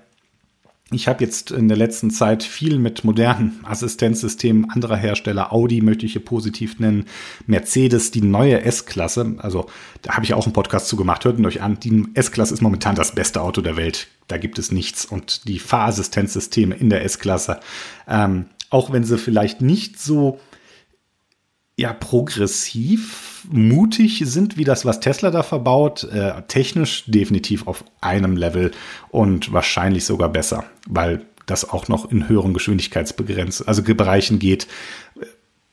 ich 0.91 1.07
habe 1.07 1.23
jetzt 1.23 1.51
in 1.51 1.67
der 1.67 1.77
letzten 1.77 2.09
Zeit 2.09 2.43
viel 2.43 2.79
mit 2.79 3.03
modernen 3.03 3.59
Assistenzsystemen 3.63 4.69
anderer 4.69 4.95
Hersteller, 4.95 5.53
Audi 5.53 5.81
möchte 5.81 6.05
ich 6.05 6.13
hier 6.13 6.25
positiv 6.25 6.79
nennen, 6.79 7.05
Mercedes, 7.45 8.11
die 8.11 8.21
neue 8.21 8.61
S-Klasse, 8.61 9.35
also 9.37 9.67
da 10.01 10.13
habe 10.13 10.25
ich 10.25 10.33
auch 10.33 10.45
einen 10.45 10.53
Podcast 10.53 10.87
zu 10.87 10.95
gemacht, 10.95 11.25
hört 11.25 11.37
ihn 11.37 11.45
euch 11.45 11.61
an, 11.61 11.79
die 11.79 12.05
S-Klasse 12.13 12.53
ist 12.53 12.61
momentan 12.61 12.95
das 12.95 13.13
beste 13.13 13.41
Auto 13.41 13.61
der 13.61 13.77
Welt, 13.77 14.07
da 14.27 14.37
gibt 14.37 14.57
es 14.57 14.71
nichts. 14.71 15.05
Und 15.05 15.47
die 15.47 15.59
Fahrassistenzsysteme 15.59 16.75
in 16.75 16.89
der 16.89 17.03
S-Klasse, 17.03 17.59
ähm, 18.07 18.45
auch 18.69 18.91
wenn 18.91 19.03
sie 19.03 19.17
vielleicht 19.17 19.61
nicht 19.61 19.99
so 19.99 20.39
ja 21.79 21.93
progressiv, 21.93 23.45
mutig 23.49 24.21
sind, 24.25 24.57
wie 24.57 24.65
das, 24.65 24.85
was 24.85 24.99
Tesla 24.99 25.31
da 25.31 25.43
verbaut. 25.43 26.03
Äh, 26.03 26.41
technisch 26.47 27.05
definitiv 27.07 27.67
auf 27.67 27.85
einem 28.01 28.35
Level 28.35 28.71
und 29.09 29.53
wahrscheinlich 29.53 30.05
sogar 30.05 30.29
besser, 30.29 30.65
weil 30.87 31.25
das 31.45 31.69
auch 31.69 31.87
noch 31.87 32.11
in 32.11 32.27
höheren 32.27 32.53
Geschwindigkeitsbegrenz, 32.53 33.63
also 33.65 33.81
Bereichen 33.95 34.39
geht, 34.39 34.67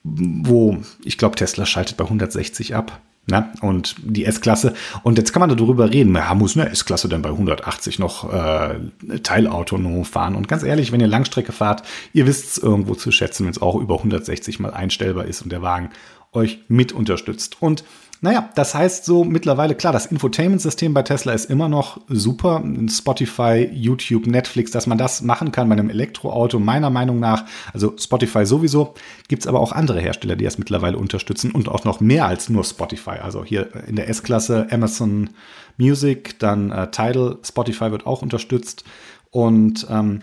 wo 0.03 0.79
ich 1.05 1.19
glaube, 1.19 1.35
Tesla 1.37 1.67
schaltet 1.67 1.97
bei 1.97 2.05
160 2.05 2.75
ab. 2.75 3.01
Ne? 3.27 3.53
Und 3.61 3.97
die 3.99 4.25
S-Klasse. 4.25 4.75
Und 5.03 5.19
jetzt 5.19 5.33
kann 5.33 5.41
man 5.41 5.49
darüber 5.49 5.91
reden, 5.91 6.15
ja, 6.15 6.33
muss 6.35 6.57
eine 6.57 6.71
S-Klasse 6.71 7.09
denn 7.09 7.23
bei 7.23 7.31
180 7.31 7.99
noch 7.99 8.33
äh, 8.33 8.79
teilautonom 9.23 10.05
fahren? 10.05 10.37
Und 10.37 10.47
ganz 10.47 10.63
ehrlich, 10.63 10.93
wenn 10.93 11.01
ihr 11.01 11.09
Langstrecke 11.09 11.51
fahrt, 11.51 11.83
ihr 12.13 12.27
wisst 12.27 12.51
es 12.51 12.59
irgendwo 12.59 12.95
zu 12.95 13.11
schätzen, 13.11 13.45
wenn 13.45 13.51
es 13.51 13.61
auch 13.61 13.75
über 13.77 13.97
160 13.97 14.61
mal 14.61 14.73
einstellbar 14.73 15.25
ist 15.25 15.43
und 15.43 15.51
der 15.51 15.63
Wagen 15.63 15.91
euch 16.33 16.61
mit 16.69 16.93
unterstützt. 16.93 17.57
Und 17.61 17.83
naja, 18.21 18.49
das 18.55 18.75
heißt 18.75 19.05
so 19.05 19.25
mittlerweile, 19.25 19.75
klar, 19.75 19.93
das 19.93 20.07
Infotainment-System 20.07 20.95
bei 20.95 21.03
Tesla 21.03 21.33
ist 21.33 21.51
immer 21.51 21.69
noch 21.69 22.01
super. 22.09 22.63
Spotify, 22.89 23.69
YouTube, 23.73 24.27
Netflix, 24.27 24.71
dass 24.71 24.87
man 24.87 24.97
das 24.97 25.23
machen 25.23 25.53
kann 25.53 25.69
bei 25.69 25.75
einem 25.75 25.91
Elektroauto, 25.91 26.59
meiner 26.59 26.91
Meinung 26.91 27.21
nach. 27.21 27.45
Also 27.75 27.95
Spotify 27.99 28.47
sowieso. 28.47 28.95
Gibt 29.29 29.43
es 29.43 29.47
aber 29.47 29.61
auch 29.61 29.73
andere 29.73 30.01
Hersteller, 30.01 30.37
die 30.37 30.45
das 30.45 30.59
mittlerweile 30.59 30.97
unterstützen 30.97 31.51
und 31.51 31.69
auch 31.69 31.85
noch 31.85 32.01
mehr 32.01 32.27
als 32.27 32.49
nur 32.49 32.65
Spotify. 32.65 33.19
Also 33.23 33.45
hier 33.45 33.69
in 33.87 33.97
der 33.97 34.09
S-Klasse 34.09 34.67
Amazon 34.71 35.31
Music, 35.77 36.39
dann 36.39 36.71
äh, 36.71 36.91
Tidal, 36.91 37.39
Spotify 37.43 37.91
wird 37.91 38.07
auch 38.07 38.23
unterstützt. 38.23 38.85
Und 39.31 39.87
ähm, 39.91 40.23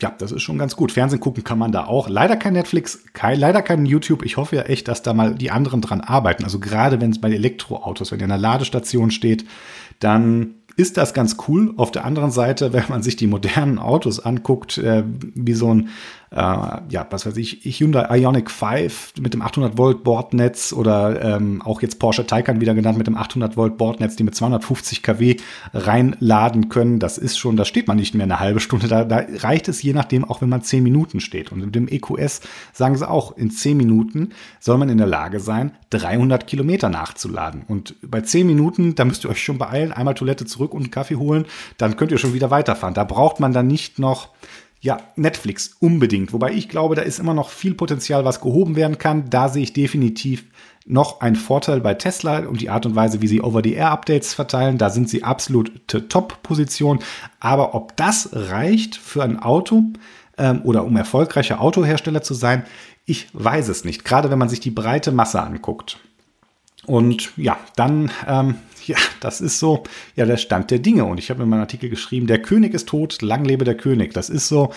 ja, 0.00 0.12
das 0.18 0.32
ist 0.32 0.42
schon 0.42 0.58
ganz 0.58 0.74
gut. 0.74 0.90
Fernsehen 0.90 1.20
gucken 1.20 1.44
kann 1.44 1.58
man 1.58 1.70
da 1.70 1.84
auch. 1.84 2.08
Leider 2.08 2.36
kein 2.36 2.54
Netflix, 2.54 3.04
kein, 3.12 3.38
leider 3.38 3.62
kein 3.62 3.86
YouTube. 3.86 4.24
Ich 4.24 4.36
hoffe 4.36 4.56
ja 4.56 4.62
echt, 4.62 4.88
dass 4.88 5.02
da 5.02 5.14
mal 5.14 5.34
die 5.34 5.50
anderen 5.50 5.80
dran 5.80 6.00
arbeiten. 6.00 6.44
Also 6.44 6.58
gerade 6.58 7.00
wenn 7.00 7.10
es 7.10 7.20
bei 7.20 7.30
Elektroautos, 7.30 8.10
wenn 8.10 8.18
ihr 8.18 8.24
in 8.24 8.32
einer 8.32 8.40
Ladestation 8.40 9.10
steht, 9.10 9.44
dann 10.00 10.54
ist 10.76 10.96
das 10.96 11.14
ganz 11.14 11.36
cool. 11.46 11.74
Auf 11.76 11.92
der 11.92 12.04
anderen 12.04 12.30
Seite, 12.30 12.72
wenn 12.72 12.84
man 12.88 13.02
sich 13.02 13.16
die 13.16 13.26
modernen 13.26 13.78
Autos 13.78 14.18
anguckt, 14.18 14.78
äh, 14.78 15.04
wie 15.06 15.54
so 15.54 15.72
ein 15.72 15.88
äh, 16.32 16.36
ja, 16.88 17.06
was 17.10 17.26
weiß 17.26 17.36
ich, 17.36 17.60
Hyundai 17.62 18.18
Ionic 18.18 18.50
5 18.50 19.14
mit 19.20 19.34
dem 19.34 19.42
800 19.42 19.76
Volt 19.76 20.02
Bordnetz 20.02 20.72
oder 20.72 21.22
ähm, 21.22 21.60
auch 21.62 21.82
jetzt 21.82 21.98
Porsche 21.98 22.26
Taycan 22.26 22.60
wieder 22.60 22.74
genannt 22.74 22.96
mit 22.96 23.06
dem 23.06 23.16
800 23.16 23.56
Volt 23.56 23.76
Bordnetz, 23.76 24.16
die 24.16 24.24
mit 24.24 24.34
250 24.34 25.02
kW 25.02 25.36
reinladen 25.74 26.70
können. 26.70 26.98
Das 26.98 27.18
ist 27.18 27.38
schon, 27.38 27.56
da 27.56 27.64
steht 27.64 27.86
man 27.86 27.98
nicht 27.98 28.14
mehr 28.14 28.24
eine 28.24 28.40
halbe 28.40 28.60
Stunde. 28.60 28.88
Da, 28.88 29.04
da 29.04 29.24
reicht 29.40 29.68
es 29.68 29.82
je 29.82 29.92
nachdem 29.92 30.24
auch, 30.24 30.40
wenn 30.40 30.48
man 30.48 30.62
10 30.62 30.82
Minuten 30.82 31.20
steht. 31.20 31.52
Und 31.52 31.60
mit 31.60 31.74
dem 31.74 31.86
EQS 31.86 32.40
sagen 32.72 32.96
sie 32.96 33.08
auch, 33.08 33.36
in 33.36 33.50
10 33.50 33.76
Minuten 33.76 34.30
soll 34.58 34.78
man 34.78 34.88
in 34.88 34.98
der 34.98 35.06
Lage 35.06 35.38
sein, 35.38 35.72
300 35.90 36.46
Kilometer 36.46 36.88
nachzuladen. 36.88 37.64
Und 37.68 37.94
bei 38.02 38.22
10 38.22 38.46
Minuten, 38.46 38.94
da 38.94 39.04
müsst 39.04 39.24
ihr 39.24 39.30
euch 39.30 39.42
schon 39.42 39.58
beeilen, 39.58 39.92
einmal 39.92 40.14
Toilette 40.14 40.46
zurück 40.46 40.72
und 40.72 40.82
einen 40.82 40.90
Kaffee 40.90 41.16
holen, 41.16 41.44
dann 41.76 41.96
könnt 41.96 42.10
ihr 42.10 42.18
schon 42.18 42.32
wieder 42.32 42.50
weiterfahren. 42.50 42.94
Da 42.94 43.04
braucht 43.04 43.38
man 43.38 43.52
dann 43.52 43.66
nicht 43.66 43.98
noch 43.98 44.30
ja, 44.82 44.98
Netflix 45.14 45.76
unbedingt. 45.78 46.32
Wobei 46.32 46.52
ich 46.52 46.68
glaube, 46.68 46.96
da 46.96 47.02
ist 47.02 47.20
immer 47.20 47.34
noch 47.34 47.50
viel 47.50 47.72
Potenzial, 47.74 48.24
was 48.24 48.40
gehoben 48.40 48.74
werden 48.74 48.98
kann. 48.98 49.30
Da 49.30 49.48
sehe 49.48 49.62
ich 49.62 49.72
definitiv 49.72 50.44
noch 50.84 51.20
einen 51.20 51.36
Vorteil 51.36 51.80
bei 51.80 51.94
Tesla 51.94 52.40
und 52.40 52.60
die 52.60 52.68
Art 52.68 52.84
und 52.84 52.96
Weise, 52.96 53.22
wie 53.22 53.28
sie 53.28 53.40
Over-the-Air-Updates 53.40 54.34
verteilen. 54.34 54.78
Da 54.78 54.90
sind 54.90 55.08
sie 55.08 55.22
absolute 55.22 56.08
Top-Position. 56.08 56.98
Aber 57.38 57.76
ob 57.76 57.96
das 57.96 58.30
reicht 58.32 58.96
für 58.96 59.22
ein 59.22 59.38
Auto 59.38 59.84
ähm, 60.36 60.62
oder 60.64 60.84
um 60.84 60.96
erfolgreicher 60.96 61.60
Autohersteller 61.60 62.22
zu 62.22 62.34
sein, 62.34 62.64
ich 63.04 63.28
weiß 63.34 63.68
es 63.68 63.84
nicht. 63.84 64.04
Gerade 64.04 64.30
wenn 64.30 64.38
man 64.38 64.48
sich 64.48 64.58
die 64.60 64.72
breite 64.72 65.12
Masse 65.12 65.40
anguckt. 65.40 66.00
Und 66.86 67.32
ja, 67.36 67.56
dann 67.76 68.10
ähm, 68.26 68.56
ja, 68.86 68.96
das 69.20 69.40
ist 69.40 69.58
so, 69.58 69.84
ja, 70.16 70.26
der 70.26 70.36
Stand 70.36 70.70
der 70.70 70.78
Dinge. 70.78 71.04
Und 71.04 71.18
ich 71.18 71.30
habe 71.30 71.42
in 71.42 71.48
meinem 71.48 71.60
Artikel 71.60 71.90
geschrieben, 71.90 72.26
der 72.26 72.42
König 72.42 72.74
ist 72.74 72.88
tot, 72.88 73.22
lang 73.22 73.44
lebe 73.44 73.64
der 73.64 73.76
König. 73.76 74.14
Das 74.14 74.30
ist 74.30 74.48
so, 74.48 74.72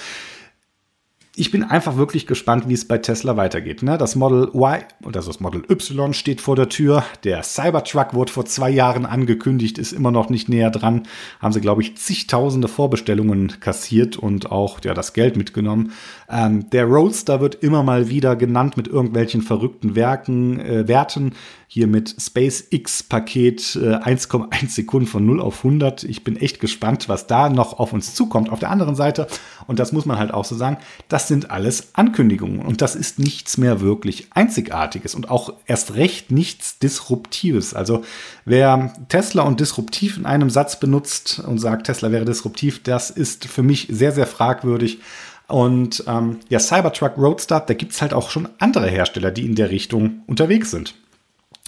ich 1.37 1.51
bin 1.51 1.63
einfach 1.63 1.97
wirklich 1.97 2.27
gespannt, 2.27 2.69
wie 2.69 2.73
es 2.73 2.87
bei 2.87 2.97
Tesla 2.97 3.35
weitergeht. 3.35 3.83
Ne? 3.83 3.97
Das 3.97 4.15
Model 4.15 4.49
Y, 4.53 4.83
also 5.03 5.29
das 5.29 5.41
Model 5.41 5.63
Y 5.69 6.13
steht 6.13 6.39
vor 6.39 6.55
der 6.55 6.69
Tür. 6.69 7.03
Der 7.25 7.43
Cybertruck 7.43 8.13
wurde 8.13 8.31
vor 8.31 8.45
zwei 8.45 8.69
Jahren 8.69 9.05
angekündigt, 9.05 9.77
ist 9.77 9.91
immer 9.91 10.11
noch 10.11 10.29
nicht 10.29 10.47
näher 10.47 10.71
dran. 10.71 11.03
Haben 11.41 11.51
sie, 11.51 11.59
glaube 11.59 11.81
ich, 11.81 11.97
zigtausende 11.97 12.69
Vorbestellungen 12.69 13.59
kassiert 13.59 14.15
und 14.15 14.51
auch 14.51 14.79
ja, 14.85 14.93
das 14.93 15.11
Geld 15.11 15.35
mitgenommen. 15.35 15.91
Ähm, 16.29 16.69
der 16.69 16.85
Roadster 16.85 17.41
wird 17.41 17.55
immer 17.55 17.83
mal 17.83 18.09
wieder 18.09 18.37
genannt 18.37 18.77
mit 18.77 18.87
irgendwelchen 18.87 19.41
verrückten 19.41 19.95
Werken, 19.95 20.59
äh, 20.59 20.87
Werten. 20.87 21.33
Hier 21.67 21.87
mit 21.87 22.15
SpaceX-Paket 22.17 23.75
äh, 23.81 23.95
1,1 23.95 24.69
Sekunden 24.69 25.07
von 25.07 25.25
0 25.25 25.41
auf 25.41 25.65
100. 25.65 26.03
Ich 26.03 26.23
bin 26.23 26.37
echt 26.37 26.59
gespannt, 26.59 27.09
was 27.09 27.27
da 27.27 27.49
noch 27.49 27.79
auf 27.79 27.91
uns 27.91 28.13
zukommt. 28.13 28.49
Auf 28.49 28.59
der 28.59 28.69
anderen 28.69 28.95
Seite, 28.95 29.27
und 29.67 29.79
das 29.79 29.91
muss 29.91 30.05
man 30.05 30.17
halt 30.17 30.33
auch 30.33 30.45
so 30.45 30.55
sagen, 30.55 30.77
das 31.09 31.24
sind 31.27 31.51
alles 31.51 31.89
Ankündigungen. 31.93 32.59
Und 32.59 32.81
das 32.81 32.95
ist 32.95 33.19
nichts 33.19 33.57
mehr 33.57 33.81
wirklich 33.81 34.27
Einzigartiges 34.31 35.15
und 35.15 35.29
auch 35.29 35.53
erst 35.65 35.95
recht 35.95 36.31
nichts 36.31 36.79
Disruptives. 36.79 37.73
Also 37.73 38.03
wer 38.45 38.93
Tesla 39.09 39.43
und 39.43 39.59
disruptiv 39.59 40.17
in 40.17 40.25
einem 40.25 40.49
Satz 40.49 40.79
benutzt 40.79 41.41
und 41.45 41.59
sagt, 41.59 41.87
Tesla 41.87 42.11
wäre 42.11 42.25
disruptiv, 42.25 42.83
das 42.83 43.09
ist 43.09 43.45
für 43.45 43.63
mich 43.63 43.87
sehr, 43.89 44.11
sehr 44.11 44.27
fragwürdig. 44.27 44.99
Und 45.47 46.03
ähm, 46.07 46.39
ja, 46.49 46.59
Cybertruck 46.59 47.17
Roadster, 47.17 47.59
da 47.59 47.73
gibt 47.73 47.91
es 47.91 48.01
halt 48.01 48.13
auch 48.13 48.31
schon 48.31 48.49
andere 48.59 48.87
Hersteller, 48.87 49.31
die 49.31 49.45
in 49.45 49.55
der 49.55 49.69
Richtung 49.69 50.23
unterwegs 50.25 50.71
sind. 50.71 50.95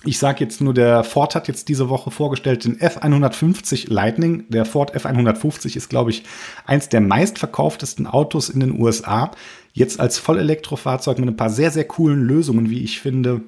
Ich 0.03 0.19
sage 0.19 0.43
jetzt 0.43 0.61
nur, 0.61 0.73
der 0.73 1.03
Ford 1.03 1.33
hat 1.33 1.47
jetzt 1.47 1.69
diese 1.69 1.89
Woche 1.89 2.11
vorgestellt 2.11 2.65
den 2.65 2.77
F150 2.79 3.91
Lightning. 3.91 4.45
Der 4.49 4.63
Ford 4.63 4.95
F150 4.95 5.75
ist, 5.75 5.89
glaube 5.89 6.11
ich, 6.11 6.23
eins 6.65 6.87
der 6.89 7.01
meistverkauftesten 7.01 8.05
Autos 8.05 8.49
in 8.49 8.59
den 8.59 8.79
USA. 8.79 9.31
Jetzt 9.73 9.99
als 9.99 10.19
Vollelektrofahrzeug 10.19 11.17
mit 11.17 11.29
ein 11.29 11.37
paar 11.37 11.49
sehr, 11.49 11.71
sehr 11.71 11.85
coolen 11.85 12.21
Lösungen, 12.21 12.69
wie 12.69 12.83
ich 12.83 12.99
finde. 12.99 13.41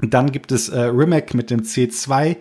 dann 0.00 0.32
gibt 0.32 0.50
es 0.50 0.68
äh, 0.68 0.80
Rimac 0.80 1.34
mit 1.34 1.50
dem 1.50 1.62
C2 1.62 2.36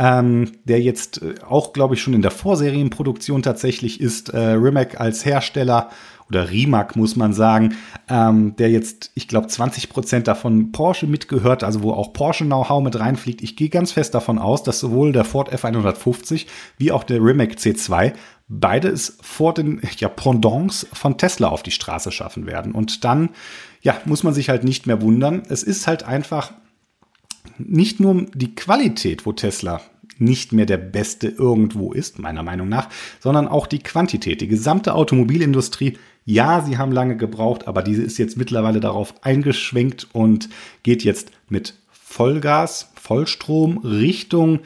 ähm, 0.00 0.52
der 0.64 0.80
jetzt 0.80 1.20
äh, 1.20 1.34
auch, 1.46 1.74
glaube 1.74 1.94
ich, 1.94 2.00
schon 2.00 2.14
in 2.14 2.22
der 2.22 2.30
Vorserienproduktion 2.30 3.42
tatsächlich 3.42 4.00
ist. 4.00 4.30
Äh, 4.30 4.38
Rimac 4.52 4.98
als 4.98 5.26
Hersteller 5.26 5.90
oder 6.30 6.48
Rimac 6.48 6.96
muss 6.96 7.16
man 7.16 7.34
sagen, 7.34 7.74
ähm, 8.08 8.56
der 8.56 8.70
jetzt, 8.70 9.10
ich 9.14 9.28
glaube, 9.28 9.48
20 9.48 9.90
Prozent 9.90 10.26
davon 10.26 10.72
Porsche 10.72 11.06
mitgehört, 11.06 11.62
also 11.62 11.82
wo 11.82 11.92
auch 11.92 12.14
Porsche 12.14 12.46
Know-how 12.46 12.82
mit 12.82 12.98
reinfliegt. 12.98 13.42
Ich 13.42 13.56
gehe 13.56 13.68
ganz 13.68 13.92
fest 13.92 14.14
davon 14.14 14.38
aus, 14.38 14.62
dass 14.62 14.80
sowohl 14.80 15.12
der 15.12 15.24
Ford 15.24 15.52
F150 15.52 16.46
wie 16.78 16.92
auch 16.92 17.04
der 17.04 17.22
Rimac 17.22 17.56
C2 17.56 18.14
beide 18.48 18.88
es 18.88 19.18
vor 19.20 19.52
den 19.52 19.82
ja, 19.98 20.08
Pendants 20.08 20.86
von 20.94 21.18
Tesla 21.18 21.48
auf 21.48 21.62
die 21.62 21.72
Straße 21.72 22.10
schaffen 22.10 22.46
werden. 22.46 22.72
Und 22.72 23.04
dann, 23.04 23.28
ja, 23.82 24.00
muss 24.06 24.22
man 24.22 24.32
sich 24.32 24.48
halt 24.48 24.64
nicht 24.64 24.86
mehr 24.86 25.02
wundern. 25.02 25.42
Es 25.50 25.62
ist 25.62 25.86
halt 25.86 26.04
einfach 26.04 26.52
nicht 27.58 28.00
nur 28.00 28.26
die 28.34 28.54
Qualität, 28.54 29.26
wo 29.26 29.32
Tesla 29.32 29.80
nicht 30.20 30.52
mehr 30.52 30.66
der 30.66 30.76
beste 30.76 31.28
irgendwo 31.28 31.92
ist, 31.92 32.18
meiner 32.18 32.42
Meinung 32.42 32.68
nach, 32.68 32.88
sondern 33.20 33.48
auch 33.48 33.66
die 33.66 33.80
Quantität. 33.80 34.40
Die 34.40 34.48
gesamte 34.48 34.94
Automobilindustrie, 34.94 35.98
ja, 36.24 36.60
sie 36.60 36.78
haben 36.78 36.92
lange 36.92 37.16
gebraucht, 37.16 37.66
aber 37.66 37.82
diese 37.82 38.02
ist 38.02 38.18
jetzt 38.18 38.36
mittlerweile 38.36 38.80
darauf 38.80 39.14
eingeschwenkt 39.24 40.08
und 40.12 40.48
geht 40.82 41.02
jetzt 41.02 41.30
mit 41.48 41.74
Vollgas, 41.90 42.90
Vollstrom 42.94 43.78
Richtung 43.78 44.60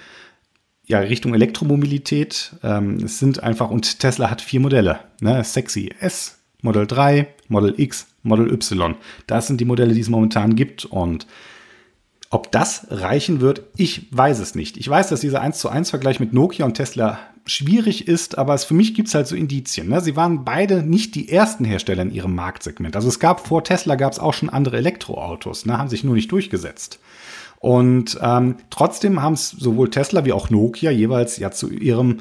ja, 0.87 0.99
Richtung 0.99 1.35
Elektromobilität. 1.35 2.57
Ähm, 2.63 2.97
es 2.97 3.19
sind 3.19 3.43
einfach, 3.43 3.71
und 3.71 4.01
Tesla 4.01 4.31
hat 4.31 4.43
vier 4.43 4.61
Modelle. 4.61 5.01
Ne? 5.21 5.43
Sexy 5.43 5.91
S, 5.99 6.39
Model 6.63 6.87
3, 6.87 7.27
Model 7.49 7.75
X, 7.77 8.07
Model 8.23 8.53
Y. 8.53 8.97
Das 9.27 9.47
sind 9.47 9.61
die 9.61 9.65
Modelle, 9.65 9.95
die 9.95 10.01
es 10.01 10.11
momentan 10.11 10.57
gibt. 10.57 10.85
Und 10.85 11.27
ob 12.35 12.51
das 12.51 12.89
reichen 12.91 13.41
wird, 13.41 13.63
ich 13.77 14.09
weiß 14.11 14.41
es 14.41 14.57
nicht. 14.57 14.77
Ich 14.77 14.89
weiß, 14.89 15.09
dass 15.09 15.21
dieser 15.21 15.41
1 15.41 15.57
zu 15.57 15.69
1 15.69 15.91
Vergleich 15.91 16.19
mit 16.19 16.33
Nokia 16.33 16.67
und 16.67 16.75
Tesla 16.75 17.21
schwierig 17.47 18.09
ist, 18.09 18.39
aber 18.39 18.55
es, 18.55 18.65
für 18.65 18.75
mich 18.75 18.95
gibt 18.95 19.07
es 19.07 19.15
halt 19.15 19.29
so 19.29 19.37
Indizien. 19.37 19.89
Ne? 19.89 20.01
Sie 20.01 20.17
waren 20.17 20.45
beide 20.45 20.83
nicht 20.83 21.15
die 21.15 21.29
ersten 21.29 21.65
Hersteller 21.65 22.03
in 22.03 22.11
ihrem 22.11 22.35
Marktsegment. 22.35 22.97
Also 22.97 23.07
es 23.07 23.21
gab 23.21 23.47
vor 23.47 23.63
Tesla 23.63 23.95
gab 23.95 24.13
es 24.13 24.19
auch 24.19 24.35
schon 24.35 24.51
andere 24.51 24.79
Elektroautos, 24.79 25.65
ne? 25.65 25.79
haben 25.79 25.89
sich 25.89 26.03
nur 26.03 26.17
nicht 26.17 26.33
durchgesetzt. 26.33 26.99
Und 27.61 28.19
ähm, 28.21 28.57
trotzdem 28.69 29.23
haben 29.23 29.35
es 29.35 29.51
sowohl 29.51 29.91
Tesla 29.91 30.25
wie 30.25 30.33
auch 30.33 30.51
Nokia 30.51 30.91
jeweils 30.91 31.37
ja 31.37 31.53
zu 31.53 31.71
ihrem 31.71 32.19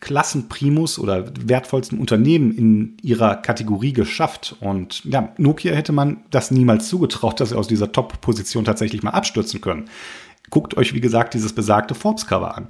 Klassenprimus 0.00 0.98
oder 0.98 1.30
wertvollsten 1.46 1.98
Unternehmen 1.98 2.52
in 2.52 2.96
ihrer 3.02 3.36
Kategorie 3.36 3.92
geschafft. 3.92 4.56
Und 4.60 5.04
ja, 5.04 5.34
Nokia 5.36 5.74
hätte 5.74 5.92
man 5.92 6.24
das 6.30 6.50
niemals 6.50 6.88
zugetraut, 6.88 7.40
dass 7.40 7.50
sie 7.50 7.56
aus 7.56 7.68
dieser 7.68 7.92
Top-Position 7.92 8.64
tatsächlich 8.64 9.02
mal 9.02 9.10
abstürzen 9.10 9.60
können. 9.60 9.90
Guckt 10.50 10.76
euch, 10.76 10.94
wie 10.94 11.00
gesagt, 11.00 11.34
dieses 11.34 11.52
besagte 11.52 11.94
Forbes-Cover 11.94 12.56
an. 12.56 12.68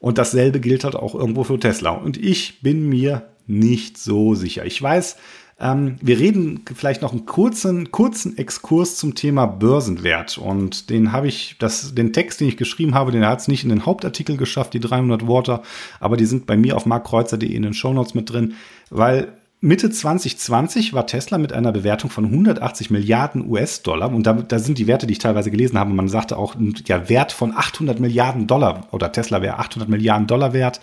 Und 0.00 0.18
dasselbe 0.18 0.60
gilt 0.60 0.82
halt 0.82 0.96
auch 0.96 1.14
irgendwo 1.14 1.44
für 1.44 1.60
Tesla. 1.60 1.90
Und 1.90 2.16
ich 2.16 2.62
bin 2.62 2.88
mir 2.88 3.28
nicht 3.46 3.98
so 3.98 4.34
sicher. 4.34 4.64
Ich 4.64 4.80
weiß, 4.80 5.16
ähm, 5.60 5.96
wir 6.00 6.18
reden 6.18 6.64
vielleicht 6.74 7.02
noch 7.02 7.12
einen 7.12 7.26
kurzen, 7.26 7.90
kurzen 7.90 8.38
Exkurs 8.38 8.96
zum 8.96 9.14
Thema 9.14 9.46
Börsenwert. 9.46 10.38
Und 10.38 10.88
den 10.88 11.12
habe 11.12 11.28
ich, 11.28 11.56
das, 11.58 11.94
den 11.94 12.12
Text, 12.12 12.40
den 12.40 12.48
ich 12.48 12.56
geschrieben 12.56 12.94
habe, 12.94 13.12
den 13.12 13.26
hat 13.26 13.40
es 13.40 13.48
nicht 13.48 13.62
in 13.62 13.70
den 13.70 13.84
Hauptartikel 13.84 14.36
geschafft, 14.36 14.72
die 14.72 14.80
300 14.80 15.26
Worte, 15.26 15.60
aber 16.00 16.16
die 16.16 16.24
sind 16.24 16.46
bei 16.46 16.56
mir 16.56 16.76
auf 16.76 16.86
markkreuzer.de 16.86 17.52
in 17.52 17.62
den 17.62 17.74
Shownotes 17.74 18.14
mit 18.14 18.30
drin, 18.30 18.54
weil 18.88 19.32
Mitte 19.62 19.90
2020 19.90 20.94
war 20.94 21.06
Tesla 21.06 21.36
mit 21.36 21.52
einer 21.52 21.70
Bewertung 21.70 22.08
von 22.08 22.24
180 22.24 22.90
Milliarden 22.90 23.46
US-Dollar 23.46 24.10
und 24.10 24.26
da, 24.26 24.32
da, 24.32 24.58
sind 24.58 24.78
die 24.78 24.86
Werte, 24.86 25.06
die 25.06 25.12
ich 25.12 25.18
teilweise 25.18 25.50
gelesen 25.50 25.78
habe. 25.78 25.92
Man 25.92 26.08
sagte 26.08 26.38
auch, 26.38 26.54
ja, 26.86 27.10
Wert 27.10 27.30
von 27.30 27.52
800 27.54 28.00
Milliarden 28.00 28.46
Dollar 28.46 28.88
oder 28.90 29.12
Tesla 29.12 29.42
wäre 29.42 29.58
800 29.58 29.90
Milliarden 29.90 30.26
Dollar 30.26 30.54
wert 30.54 30.80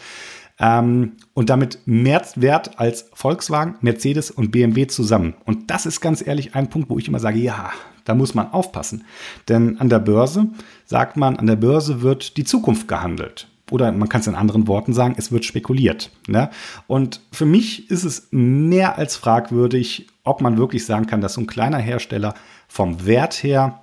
ähm, 0.60 1.14
und 1.34 1.50
damit 1.50 1.80
mehr 1.86 2.22
Wert 2.36 2.80
als 2.80 3.10
Volkswagen, 3.14 3.76
Mercedes 3.82 4.32
und 4.32 4.52
BMW 4.52 4.88
zusammen. 4.88 5.36
Und 5.46 5.70
das 5.70 5.86
ist 5.86 6.02
ganz 6.02 6.26
ehrlich 6.26 6.56
ein 6.56 6.70
Punkt, 6.70 6.90
wo 6.90 6.98
ich 6.98 7.08
immer 7.08 7.20
sage, 7.20 7.40
ja, 7.40 7.72
da 8.06 8.16
muss 8.16 8.34
man 8.34 8.52
aufpassen. 8.52 9.06
Denn 9.50 9.80
an 9.80 9.90
der 9.90 10.00
Börse 10.00 10.48
sagt 10.86 11.18
man, 11.18 11.38
an 11.38 11.48
der 11.48 11.58
Börse 11.58 12.02
wird 12.02 12.38
die 12.38 12.44
Zukunft 12.44 12.88
gehandelt. 12.88 13.48
Oder 13.70 13.92
man 13.92 14.08
kann 14.08 14.22
es 14.22 14.28
in 14.28 14.36
anderen 14.36 14.68
Worten 14.68 14.94
sagen, 14.94 15.16
es 15.18 15.32
wird 15.32 15.44
spekuliert. 15.44 16.10
Ne? 16.28 16.50
Und 16.88 17.22
für 17.34 17.46
mich 17.46 17.92
ist 17.92 18.06
es 18.06 18.30
mehr 18.32 18.98
als 18.98 19.18
fragwürdig, 19.18 20.08
ob 20.24 20.42
man 20.42 20.58
wirklich 20.58 20.86
sagen 20.86 21.06
kann, 21.06 21.20
dass 21.20 21.34
so 21.34 21.42
ein 21.42 21.48
kleiner 21.48 21.80
Hersteller 21.80 22.34
vom 22.70 23.06
Wert 23.06 23.44
her 23.44 23.82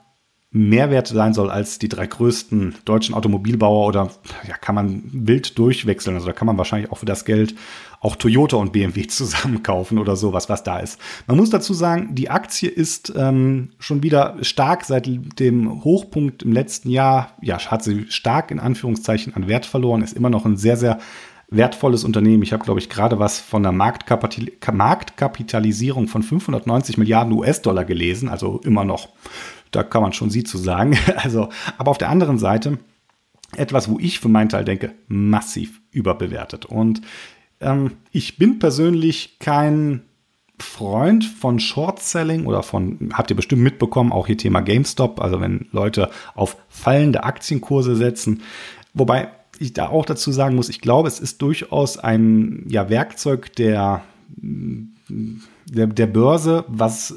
Mehrwert 0.57 1.09
sein 1.09 1.35
soll 1.35 1.51
als 1.51 1.81
die 1.81 1.89
drei 1.89 2.07
größten 2.07 2.77
deutschen 2.85 3.17
Automobilbauer 3.17 3.89
oder 3.89 4.11
ja, 4.47 4.57
kann 4.57 4.77
man 4.77 5.03
wild 5.11 5.59
durchwechseln. 5.59 6.15
Also 6.15 6.29
da 6.29 6.33
kann 6.33 6.47
man 6.47 6.57
wahrscheinlich 6.57 6.93
auch 6.93 6.99
für 6.99 7.07
das 7.07 7.25
Geld 7.25 7.57
auch 7.99 8.15
Toyota 8.15 8.59
und 8.59 8.73
BMW 8.73 9.05
zusammenkaufen 9.09 9.99
oder 9.99 10.15
sowas, 10.15 10.49
was 10.49 10.63
da 10.63 10.79
ist. 10.79 11.01
Man 11.27 11.39
muss 11.39 11.51
dazu 11.51 11.75
sagen, 11.75 12.15
die 12.15 12.31
Aktie 12.31 12.71
ist 12.71 13.13
ähm, 13.17 13.71
schon 13.81 14.05
wieder 14.05 14.37
stark 14.43 14.85
seit 14.85 15.11
dem 15.41 15.83
Hochpunkt 15.83 16.45
im 16.45 16.53
letzten 16.53 16.89
Jahr, 16.89 17.33
ja, 17.43 17.59
hat 17.59 17.83
sie 17.83 18.07
stark 18.09 18.53
in 18.53 18.61
Anführungszeichen 18.61 19.35
an 19.35 19.49
Wert 19.49 19.67
verloren, 19.67 20.03
ist 20.03 20.17
immer 20.17 20.31
noch 20.31 20.47
ein 20.47 20.57
sehr, 20.57 20.77
sehr 20.77 21.01
wertvolles 21.51 22.05
Unternehmen. 22.05 22.45
Ich 22.45 22.53
habe, 22.53 22.65
glaube 22.65 22.79
ich, 22.79 22.89
gerade 22.89 23.19
was 23.19 23.41
von 23.41 23.65
der 23.65 23.73
Marktkapitalisierung 23.73 26.07
von 26.07 26.23
590 26.23 26.97
Milliarden 26.97 27.33
US-Dollar 27.33 27.85
gelesen, 27.85 28.29
also 28.29 28.61
immer 28.65 28.85
noch 28.85 29.09
da 29.75 29.83
kann 29.83 30.03
man 30.03 30.13
schon 30.13 30.31
sie 30.31 30.45
zu 30.45 30.59
sagen. 30.59 30.97
Also, 31.17 31.49
aber 31.79 31.91
auf 31.91 31.99
der 31.99 32.11
anderen 32.11 32.39
Seite 32.39 32.79
etwas, 33.57 33.89
wo 33.89 33.99
ich 33.99 34.21
für 34.21 34.29
meinen 34.29 34.49
Teil 34.49 34.65
denke, 34.65 34.95
massiv 35.07 35.81
überbewertet. 35.91 36.67
Und 36.67 37.03
ähm, 37.61 37.93
ich 38.11 38.37
bin 38.37 38.59
persönlich 38.59 39.39
kein 39.39 40.03
Freund 40.59 41.25
von 41.25 41.59
Short-Selling 41.59 42.47
oder 42.47 42.63
von, 42.63 43.11
habt 43.13 43.31
ihr 43.31 43.37
bestimmt 43.37 43.63
mitbekommen, 43.63 44.13
auch 44.13 44.27
hier 44.27 44.39
Thema 44.39 44.61
GameStop, 44.61 45.21
also 45.21 45.41
wenn 45.41 45.67
Leute 45.73 46.11
auf 46.35 46.57
fallende 46.69 47.25
Aktienkurse 47.25 47.97
setzen. 47.97 48.43
Wobei 48.93 49.29
ich 49.59 49.73
da 49.73 49.89
auch 49.89 50.05
dazu 50.05 50.33
sagen 50.33 50.57
muss, 50.57 50.69
ich 50.69 50.81
glaube, 50.81 51.09
es 51.09 51.21
ist 51.21 51.43
durchaus 51.43 51.99
ein 51.99 52.65
ja, 52.69 52.89
Werkzeug 52.89 53.55
der 53.57 54.03
der, 55.67 55.87
der 55.87 56.07
Börse, 56.07 56.65
was 56.69 57.15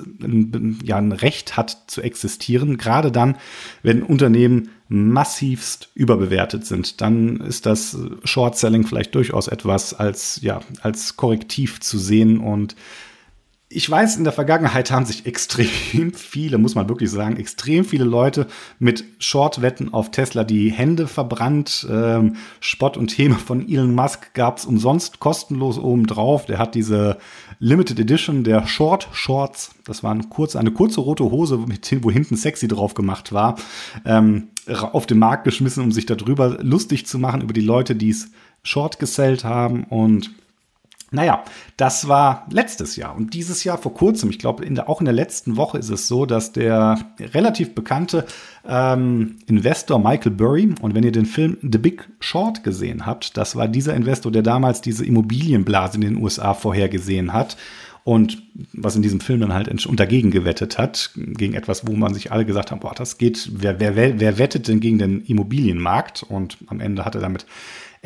ja 0.84 0.98
ein 0.98 1.12
Recht 1.12 1.58
hat 1.58 1.78
zu 1.88 2.02
existieren, 2.02 2.78
gerade 2.78 3.12
dann, 3.12 3.38
wenn 3.84 4.04
Unternehmen 4.04 4.70
massivst 4.90 5.90
überbewertet 5.96 6.66
sind, 6.66 7.02
dann 7.02 7.42
ist 7.42 7.66
das 7.66 7.98
Short 8.24 8.58
Selling 8.58 8.86
vielleicht 8.86 9.16
durchaus 9.16 9.48
etwas 9.48 9.94
als 9.94 10.40
ja 10.42 10.62
als 10.82 11.18
Korrektiv 11.18 11.82
zu 11.82 11.98
sehen 11.98 12.40
und 12.40 12.76
ich 13.70 13.90
weiß, 13.90 14.16
in 14.16 14.24
der 14.24 14.32
Vergangenheit 14.32 14.92
haben 14.92 15.06
sich 15.06 15.26
extrem 15.26 16.14
viele, 16.14 16.58
muss 16.58 16.76
man 16.76 16.88
wirklich 16.88 17.12
sagen, 17.12 17.38
extrem 17.38 17.84
viele 17.84 18.06
Leute 18.06 18.48
mit 18.80 19.04
Short-Wetten 19.20 19.94
auf 19.94 20.12
Tesla 20.12 20.44
die 20.44 20.72
Hände 20.72 21.08
verbrannt. 21.08 21.86
Ähm, 21.90 22.38
Spott 22.62 22.96
und 22.96 23.08
Thema 23.08 23.36
von 23.36 23.68
Elon 23.68 23.94
Musk 23.94 24.34
gab 24.34 24.58
es 24.58 24.66
umsonst 24.66 25.20
kostenlos 25.20 25.78
obendrauf. 25.78 26.46
Der 26.46 26.60
hat 26.60 26.76
diese 26.76 27.18
Limited 27.60 28.00
Edition 28.00 28.44
der 28.44 28.68
Short 28.68 29.10
Shorts, 29.12 29.72
das 29.86 30.02
war 30.02 30.14
ein 30.14 30.30
kurz, 30.30 30.56
eine 30.56 30.72
kurze 30.72 31.02
rote 31.02 31.26
Hose, 31.26 31.66
wo 32.02 32.12
hinten 32.12 32.38
sexy 32.38 32.68
drauf 32.68 32.94
gemacht 32.94 33.34
war, 33.34 33.58
ähm, 34.06 34.50
auf 34.68 35.06
den 35.08 35.20
Markt 35.20 35.44
geschmissen, 35.44 35.84
um 35.84 35.92
sich 35.92 36.06
darüber 36.06 36.58
lustig 36.62 37.06
zu 37.06 37.20
machen, 37.20 37.42
über 37.42 37.54
die 37.54 37.62
Leute, 37.62 37.96
die 37.96 38.10
es 38.10 38.30
short 38.64 39.00
gesellt 39.00 39.44
haben 39.44 39.84
und 39.86 40.32
naja, 41.10 41.44
das 41.78 42.10
war 42.10 42.46
letztes 42.52 42.98
Jahr. 42.98 43.16
Und 43.16 43.34
dieses 43.34 43.64
Jahr 43.64 43.78
vor 43.78 43.94
kurzem, 43.94 44.30
ich 44.30 44.40
glaube, 44.40 44.66
auch 44.88 45.00
in 45.00 45.06
der 45.06 45.14
letzten 45.14 45.56
Woche 45.56 45.78
ist 45.78 45.90
es 45.90 46.08
so, 46.08 46.26
dass 46.26 46.52
der 46.52 47.00
relativ 47.20 47.74
bekannte 47.74 48.26
ähm, 48.68 49.38
Investor 49.48 50.00
Michael 50.00 50.34
Burry, 50.34 50.76
und 50.82 50.96
wenn 50.96 51.04
ihr 51.04 51.14
den 51.14 51.26
Film 51.26 51.58
The 51.62 51.78
Big 51.78 52.10
Short 52.20 52.64
gesehen 52.64 53.06
habt, 53.06 53.38
das 53.38 53.56
war 53.56 53.70
dieser 53.70 53.94
Investor, 53.94 54.34
der 54.34 54.42
damals 54.42 54.82
diese 54.82 55.06
Immobilienblase 55.06 55.96
in 55.96 56.02
den 56.02 56.18
USA 56.18 56.54
vorhergesehen 56.54 57.32
hat 57.32 57.56
und 58.08 58.42
was 58.74 58.96
in 58.96 59.02
diesem 59.02 59.20
Film 59.20 59.42
dann 59.42 59.54
halt 59.54 59.70
dagegen 60.00 60.32
gewettet 60.32 60.78
hat, 60.78 61.12
gegen 61.16 61.54
etwas, 61.54 61.88
wo 61.88 61.94
man 61.94 62.14
sich 62.14 62.32
alle 62.32 62.46
gesagt 62.46 62.72
haben, 62.72 62.80
boah, 62.80 62.94
das 62.96 63.18
geht, 63.18 63.50
wer, 63.54 63.80
wer, 63.82 63.96
wer 63.98 64.38
wettet 64.38 64.70
denn 64.70 64.80
gegen 64.80 64.98
den 64.98 65.22
Immobilienmarkt? 65.26 66.24
Und 66.24 66.58
am 66.68 66.80
Ende 66.80 67.04
hat 67.04 67.16
er 67.16 67.22
damit 67.22 67.46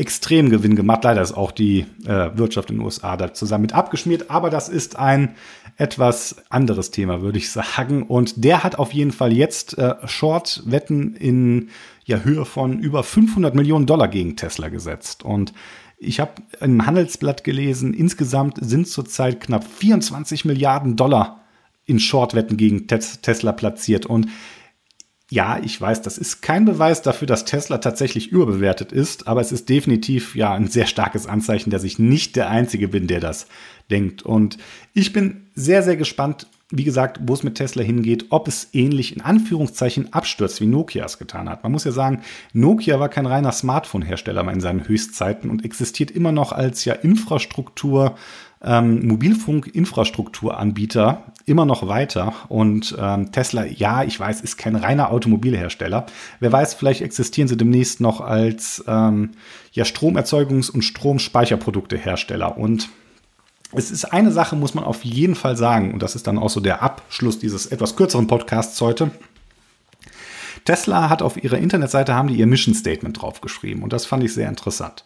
extrem 0.01 0.49
Gewinn 0.49 0.75
gemacht. 0.75 1.03
Leider 1.03 1.21
ist 1.21 1.33
auch 1.33 1.51
die 1.51 1.85
äh, 2.05 2.31
Wirtschaft 2.35 2.71
in 2.71 2.77
den 2.77 2.85
USA 2.85 3.15
da 3.15 3.33
zusammen 3.33 3.61
mit 3.61 3.73
abgeschmiert, 3.73 4.31
aber 4.31 4.49
das 4.49 4.67
ist 4.67 4.97
ein 4.97 5.35
etwas 5.77 6.37
anderes 6.49 6.89
Thema, 6.89 7.21
würde 7.21 7.37
ich 7.37 7.51
sagen. 7.51 8.03
Und 8.03 8.43
der 8.43 8.63
hat 8.63 8.79
auf 8.79 8.93
jeden 8.93 9.11
Fall 9.11 9.31
jetzt 9.31 9.77
äh, 9.77 9.95
Short-Wetten 10.05 11.15
in 11.15 11.69
ja, 12.05 12.19
Höhe 12.19 12.45
von 12.45 12.79
über 12.79 13.03
500 13.03 13.53
Millionen 13.53 13.85
Dollar 13.85 14.07
gegen 14.07 14.35
Tesla 14.35 14.69
gesetzt. 14.69 15.23
Und 15.23 15.53
ich 15.99 16.19
habe 16.19 16.31
im 16.59 16.83
Handelsblatt 16.83 17.43
gelesen, 17.43 17.93
insgesamt 17.93 18.57
sind 18.59 18.87
zurzeit 18.87 19.39
knapp 19.39 19.63
24 19.63 20.45
Milliarden 20.45 20.95
Dollar 20.95 21.41
in 21.85 21.99
Short-Wetten 21.99 22.57
gegen 22.57 22.87
Tesla 22.87 23.51
platziert. 23.51 24.07
Und 24.07 24.27
ja, 25.31 25.59
ich 25.63 25.79
weiß, 25.79 26.01
das 26.01 26.17
ist 26.17 26.41
kein 26.41 26.65
Beweis 26.65 27.01
dafür, 27.01 27.25
dass 27.25 27.45
Tesla 27.45 27.77
tatsächlich 27.77 28.33
überbewertet 28.33 28.91
ist, 28.91 29.29
aber 29.29 29.39
es 29.39 29.53
ist 29.53 29.69
definitiv 29.69 30.35
ja 30.35 30.53
ein 30.53 30.67
sehr 30.67 30.87
starkes 30.87 31.25
Anzeichen, 31.25 31.69
dass 31.69 31.85
ich 31.85 31.97
nicht 31.99 32.35
der 32.35 32.49
Einzige 32.49 32.89
bin, 32.89 33.07
der 33.07 33.21
das 33.21 33.47
denkt. 33.89 34.23
Und 34.23 34.57
ich 34.93 35.13
bin 35.13 35.47
sehr, 35.55 35.83
sehr 35.83 35.95
gespannt, 35.95 36.47
wie 36.69 36.83
gesagt, 36.83 37.21
wo 37.23 37.33
es 37.33 37.43
mit 37.43 37.55
Tesla 37.55 37.81
hingeht, 37.81 38.25
ob 38.29 38.49
es 38.49 38.69
ähnlich 38.73 39.15
in 39.15 39.21
Anführungszeichen 39.21 40.11
abstürzt, 40.11 40.59
wie 40.59 40.67
Nokia 40.67 41.05
es 41.05 41.17
getan 41.17 41.47
hat. 41.49 41.63
Man 41.63 41.71
muss 41.71 41.85
ja 41.85 41.93
sagen, 41.93 42.23
Nokia 42.51 42.99
war 42.99 43.07
kein 43.07 43.25
reiner 43.25 43.53
Smartphone-Hersteller 43.53 44.51
in 44.51 44.59
seinen 44.59 44.85
Höchstzeiten 44.85 45.49
und 45.49 45.63
existiert 45.63 46.11
immer 46.11 46.33
noch 46.33 46.51
als 46.51 46.83
ja 46.83 46.93
Infrastruktur, 46.93 48.17
ähm, 48.63 49.07
Mobilfunk-Infrastrukturanbieter 49.07 51.23
immer 51.45 51.65
noch 51.65 51.87
weiter. 51.87 52.33
Und 52.49 52.95
ähm, 52.99 53.31
Tesla, 53.31 53.65
ja, 53.65 54.03
ich 54.03 54.19
weiß, 54.19 54.41
ist 54.41 54.57
kein 54.57 54.75
reiner 54.75 55.11
Automobilhersteller. 55.11 56.05
Wer 56.39 56.51
weiß, 56.51 56.75
vielleicht 56.75 57.01
existieren 57.01 57.47
sie 57.47 57.57
demnächst 57.57 58.01
noch 58.01 58.21
als 58.21 58.83
ähm, 58.87 59.31
ja, 59.73 59.83
Stromerzeugungs- 59.83 60.69
und 60.69 60.83
Stromspeicherproduktehersteller. 60.83 62.57
Und 62.57 62.89
es 63.73 63.89
ist 63.89 64.05
eine 64.05 64.31
Sache, 64.31 64.55
muss 64.55 64.73
man 64.73 64.83
auf 64.83 65.05
jeden 65.05 65.35
Fall 65.35 65.55
sagen, 65.55 65.93
und 65.93 66.03
das 66.03 66.15
ist 66.15 66.27
dann 66.27 66.37
auch 66.37 66.49
so 66.49 66.59
der 66.59 66.83
Abschluss 66.83 67.39
dieses 67.39 67.67
etwas 67.67 67.95
kürzeren 67.95 68.27
Podcasts 68.27 68.79
heute. 68.81 69.11
Tesla 70.65 71.09
hat 71.09 71.21
auf 71.21 71.41
ihrer 71.43 71.57
Internetseite 71.57 72.13
haben 72.13 72.27
die 72.27 72.35
ihr 72.35 72.47
Mission 72.47 72.75
Statement 72.75 73.21
draufgeschrieben 73.21 73.81
und 73.81 73.93
das 73.93 74.05
fand 74.05 74.23
ich 74.23 74.33
sehr 74.33 74.47
interessant. 74.47 75.05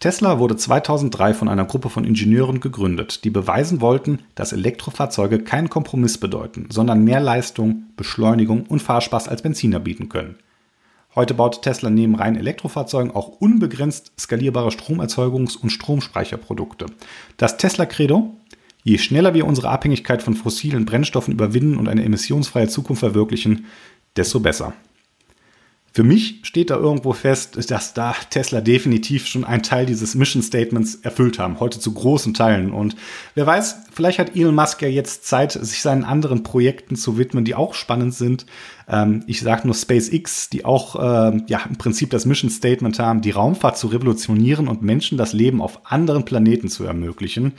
Tesla 0.00 0.38
wurde 0.38 0.56
2003 0.56 1.34
von 1.34 1.50
einer 1.50 1.66
Gruppe 1.66 1.90
von 1.90 2.04
Ingenieuren 2.04 2.60
gegründet, 2.60 3.22
die 3.22 3.28
beweisen 3.28 3.82
wollten, 3.82 4.20
dass 4.34 4.54
Elektrofahrzeuge 4.54 5.40
keinen 5.40 5.68
Kompromiss 5.68 6.16
bedeuten, 6.16 6.68
sondern 6.70 7.04
mehr 7.04 7.20
Leistung, 7.20 7.82
Beschleunigung 7.96 8.64
und 8.64 8.80
Fahrspaß 8.80 9.28
als 9.28 9.42
Benziner 9.42 9.78
bieten 9.78 10.08
können. 10.08 10.36
Heute 11.14 11.34
baut 11.34 11.60
Tesla 11.60 11.90
neben 11.90 12.14
reinen 12.14 12.38
Elektrofahrzeugen 12.38 13.14
auch 13.14 13.28
unbegrenzt 13.28 14.12
skalierbare 14.18 14.70
Stromerzeugungs- 14.70 15.58
und 15.58 15.68
Stromspeicherprodukte. 15.68 16.86
Das 17.36 17.58
Tesla-Credo? 17.58 18.34
Je 18.82 18.96
schneller 18.96 19.34
wir 19.34 19.46
unsere 19.46 19.68
Abhängigkeit 19.68 20.22
von 20.22 20.32
fossilen 20.32 20.86
Brennstoffen 20.86 21.34
überwinden 21.34 21.76
und 21.76 21.88
eine 21.88 22.04
emissionsfreie 22.04 22.68
Zukunft 22.68 23.00
verwirklichen, 23.00 23.66
desto 24.16 24.40
besser. 24.40 24.72
Für 25.92 26.04
mich 26.04 26.40
steht 26.44 26.70
da 26.70 26.76
irgendwo 26.76 27.12
fest, 27.12 27.70
dass 27.70 27.94
da 27.94 28.14
Tesla 28.30 28.60
definitiv 28.60 29.26
schon 29.26 29.44
einen 29.44 29.64
Teil 29.64 29.86
dieses 29.86 30.14
Mission 30.14 30.42
Statements 30.42 30.94
erfüllt 30.96 31.40
haben, 31.40 31.58
heute 31.58 31.80
zu 31.80 31.92
großen 31.92 32.32
Teilen. 32.32 32.70
Und 32.72 32.94
wer 33.34 33.44
weiß, 33.44 33.76
vielleicht 33.92 34.20
hat 34.20 34.36
Elon 34.36 34.54
Musk 34.54 34.82
ja 34.82 34.88
jetzt 34.88 35.26
Zeit, 35.26 35.52
sich 35.52 35.82
seinen 35.82 36.04
anderen 36.04 36.44
Projekten 36.44 36.94
zu 36.94 37.18
widmen, 37.18 37.44
die 37.44 37.56
auch 37.56 37.74
spannend 37.74 38.14
sind. 38.14 38.46
Ähm, 38.90 39.22
ich 39.26 39.40
sage 39.40 39.66
nur 39.66 39.74
SpaceX, 39.74 40.50
die 40.50 40.64
auch 40.64 40.96
äh, 40.96 41.42
ja 41.46 41.60
im 41.68 41.76
Prinzip 41.76 42.10
das 42.10 42.26
Mission 42.26 42.50
Statement 42.50 42.98
haben, 42.98 43.20
die 43.20 43.30
Raumfahrt 43.30 43.78
zu 43.78 43.86
revolutionieren 43.86 44.66
und 44.66 44.82
Menschen 44.82 45.16
das 45.16 45.32
Leben 45.32 45.62
auf 45.62 45.80
anderen 45.84 46.24
Planeten 46.24 46.68
zu 46.68 46.84
ermöglichen. 46.84 47.52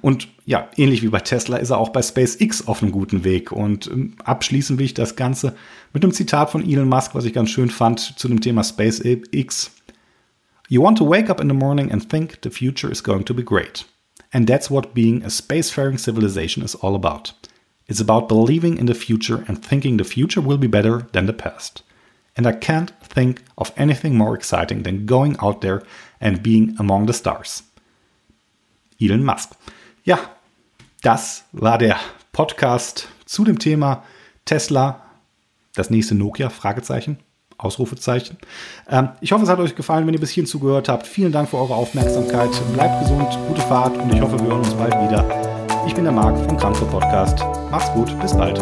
Und 0.00 0.28
ja, 0.46 0.68
ähnlich 0.76 1.02
wie 1.02 1.08
bei 1.08 1.20
Tesla 1.20 1.58
ist 1.58 1.70
er 1.70 1.78
auch 1.78 1.90
bei 1.90 2.02
SpaceX 2.02 2.66
auf 2.66 2.82
einem 2.82 2.92
guten 2.92 3.22
Weg. 3.22 3.52
Und 3.52 3.88
ähm, 3.88 4.14
abschließen 4.24 4.78
will 4.78 4.86
ich 4.86 4.94
das 4.94 5.14
Ganze 5.14 5.54
mit 5.92 6.02
einem 6.02 6.12
Zitat 6.12 6.50
von 6.50 6.66
Elon 6.66 6.88
Musk, 6.88 7.14
was 7.14 7.26
ich 7.26 7.34
ganz 7.34 7.50
schön 7.50 7.70
fand 7.70 8.00
zu 8.00 8.28
dem 8.28 8.40
Thema 8.40 8.64
SpaceX. 8.64 9.72
You 10.68 10.82
want 10.82 10.98
to 10.98 11.08
wake 11.08 11.30
up 11.30 11.40
in 11.40 11.48
the 11.48 11.54
morning 11.54 11.92
and 11.92 12.08
think 12.08 12.38
the 12.42 12.50
future 12.50 12.90
is 12.90 13.02
going 13.02 13.24
to 13.24 13.34
be 13.34 13.42
great. 13.42 13.86
And 14.32 14.48
that's 14.48 14.70
what 14.70 14.94
being 14.94 15.22
a 15.24 15.28
spacefaring 15.28 15.98
civilization 15.98 16.62
is 16.62 16.74
all 16.74 16.94
about. 16.94 17.32
It's 17.88 18.00
about 18.00 18.28
believing 18.28 18.76
in 18.76 18.86
the 18.86 18.94
future 18.94 19.44
and 19.48 19.58
thinking 19.58 19.96
the 19.96 20.04
future 20.04 20.42
will 20.42 20.58
be 20.58 20.68
better 20.68 21.06
than 21.12 21.26
the 21.26 21.32
past. 21.32 21.82
And 22.36 22.46
I 22.46 22.52
can't 22.52 22.92
think 23.02 23.42
of 23.56 23.72
anything 23.76 24.16
more 24.16 24.36
exciting 24.36 24.82
than 24.82 25.06
going 25.06 25.36
out 25.40 25.60
there 25.60 25.82
and 26.20 26.42
being 26.42 26.76
among 26.78 27.06
the 27.06 27.12
stars. 27.12 27.62
Elon 29.00 29.24
Musk. 29.24 29.56
Ja, 30.04 30.18
das 31.02 31.44
war 31.52 31.78
der 31.78 31.96
Podcast 32.32 33.08
zu 33.24 33.44
dem 33.44 33.58
Thema 33.58 34.04
Tesla 34.44 35.02
das 35.74 35.90
nächste 35.90 36.14
Nokia? 36.14 36.50
Fragezeichen. 36.50 37.18
Ausrufezeichen. 37.56 38.38
Ähm, 38.88 39.08
ich 39.20 39.32
hoffe, 39.32 39.42
es 39.42 39.48
hat 39.48 39.58
euch 39.58 39.74
gefallen, 39.74 40.06
wenn 40.06 40.14
ihr 40.14 40.20
bis 40.20 40.30
hierhin 40.30 40.48
zugehört 40.48 40.88
habt. 40.88 41.06
Vielen 41.06 41.32
Dank 41.32 41.48
für 41.48 41.56
eure 41.56 41.74
Aufmerksamkeit. 41.74 42.50
Bleibt 42.72 43.00
gesund, 43.00 43.36
gute 43.48 43.62
Fahrt 43.62 43.96
und 43.96 44.14
ich 44.14 44.20
hoffe, 44.20 44.38
wir 44.38 44.46
hören 44.46 44.60
uns 44.60 44.74
bald 44.74 44.94
wieder. 44.94 45.57
Ich 45.86 45.94
bin 45.94 46.04
der 46.04 46.12
Marc 46.12 46.36
vom 46.46 46.56
Kranke 46.56 46.84
Podcast. 46.84 47.44
Macht's 47.70 47.92
gut, 47.92 48.18
bis 48.20 48.36
bald. 48.36 48.58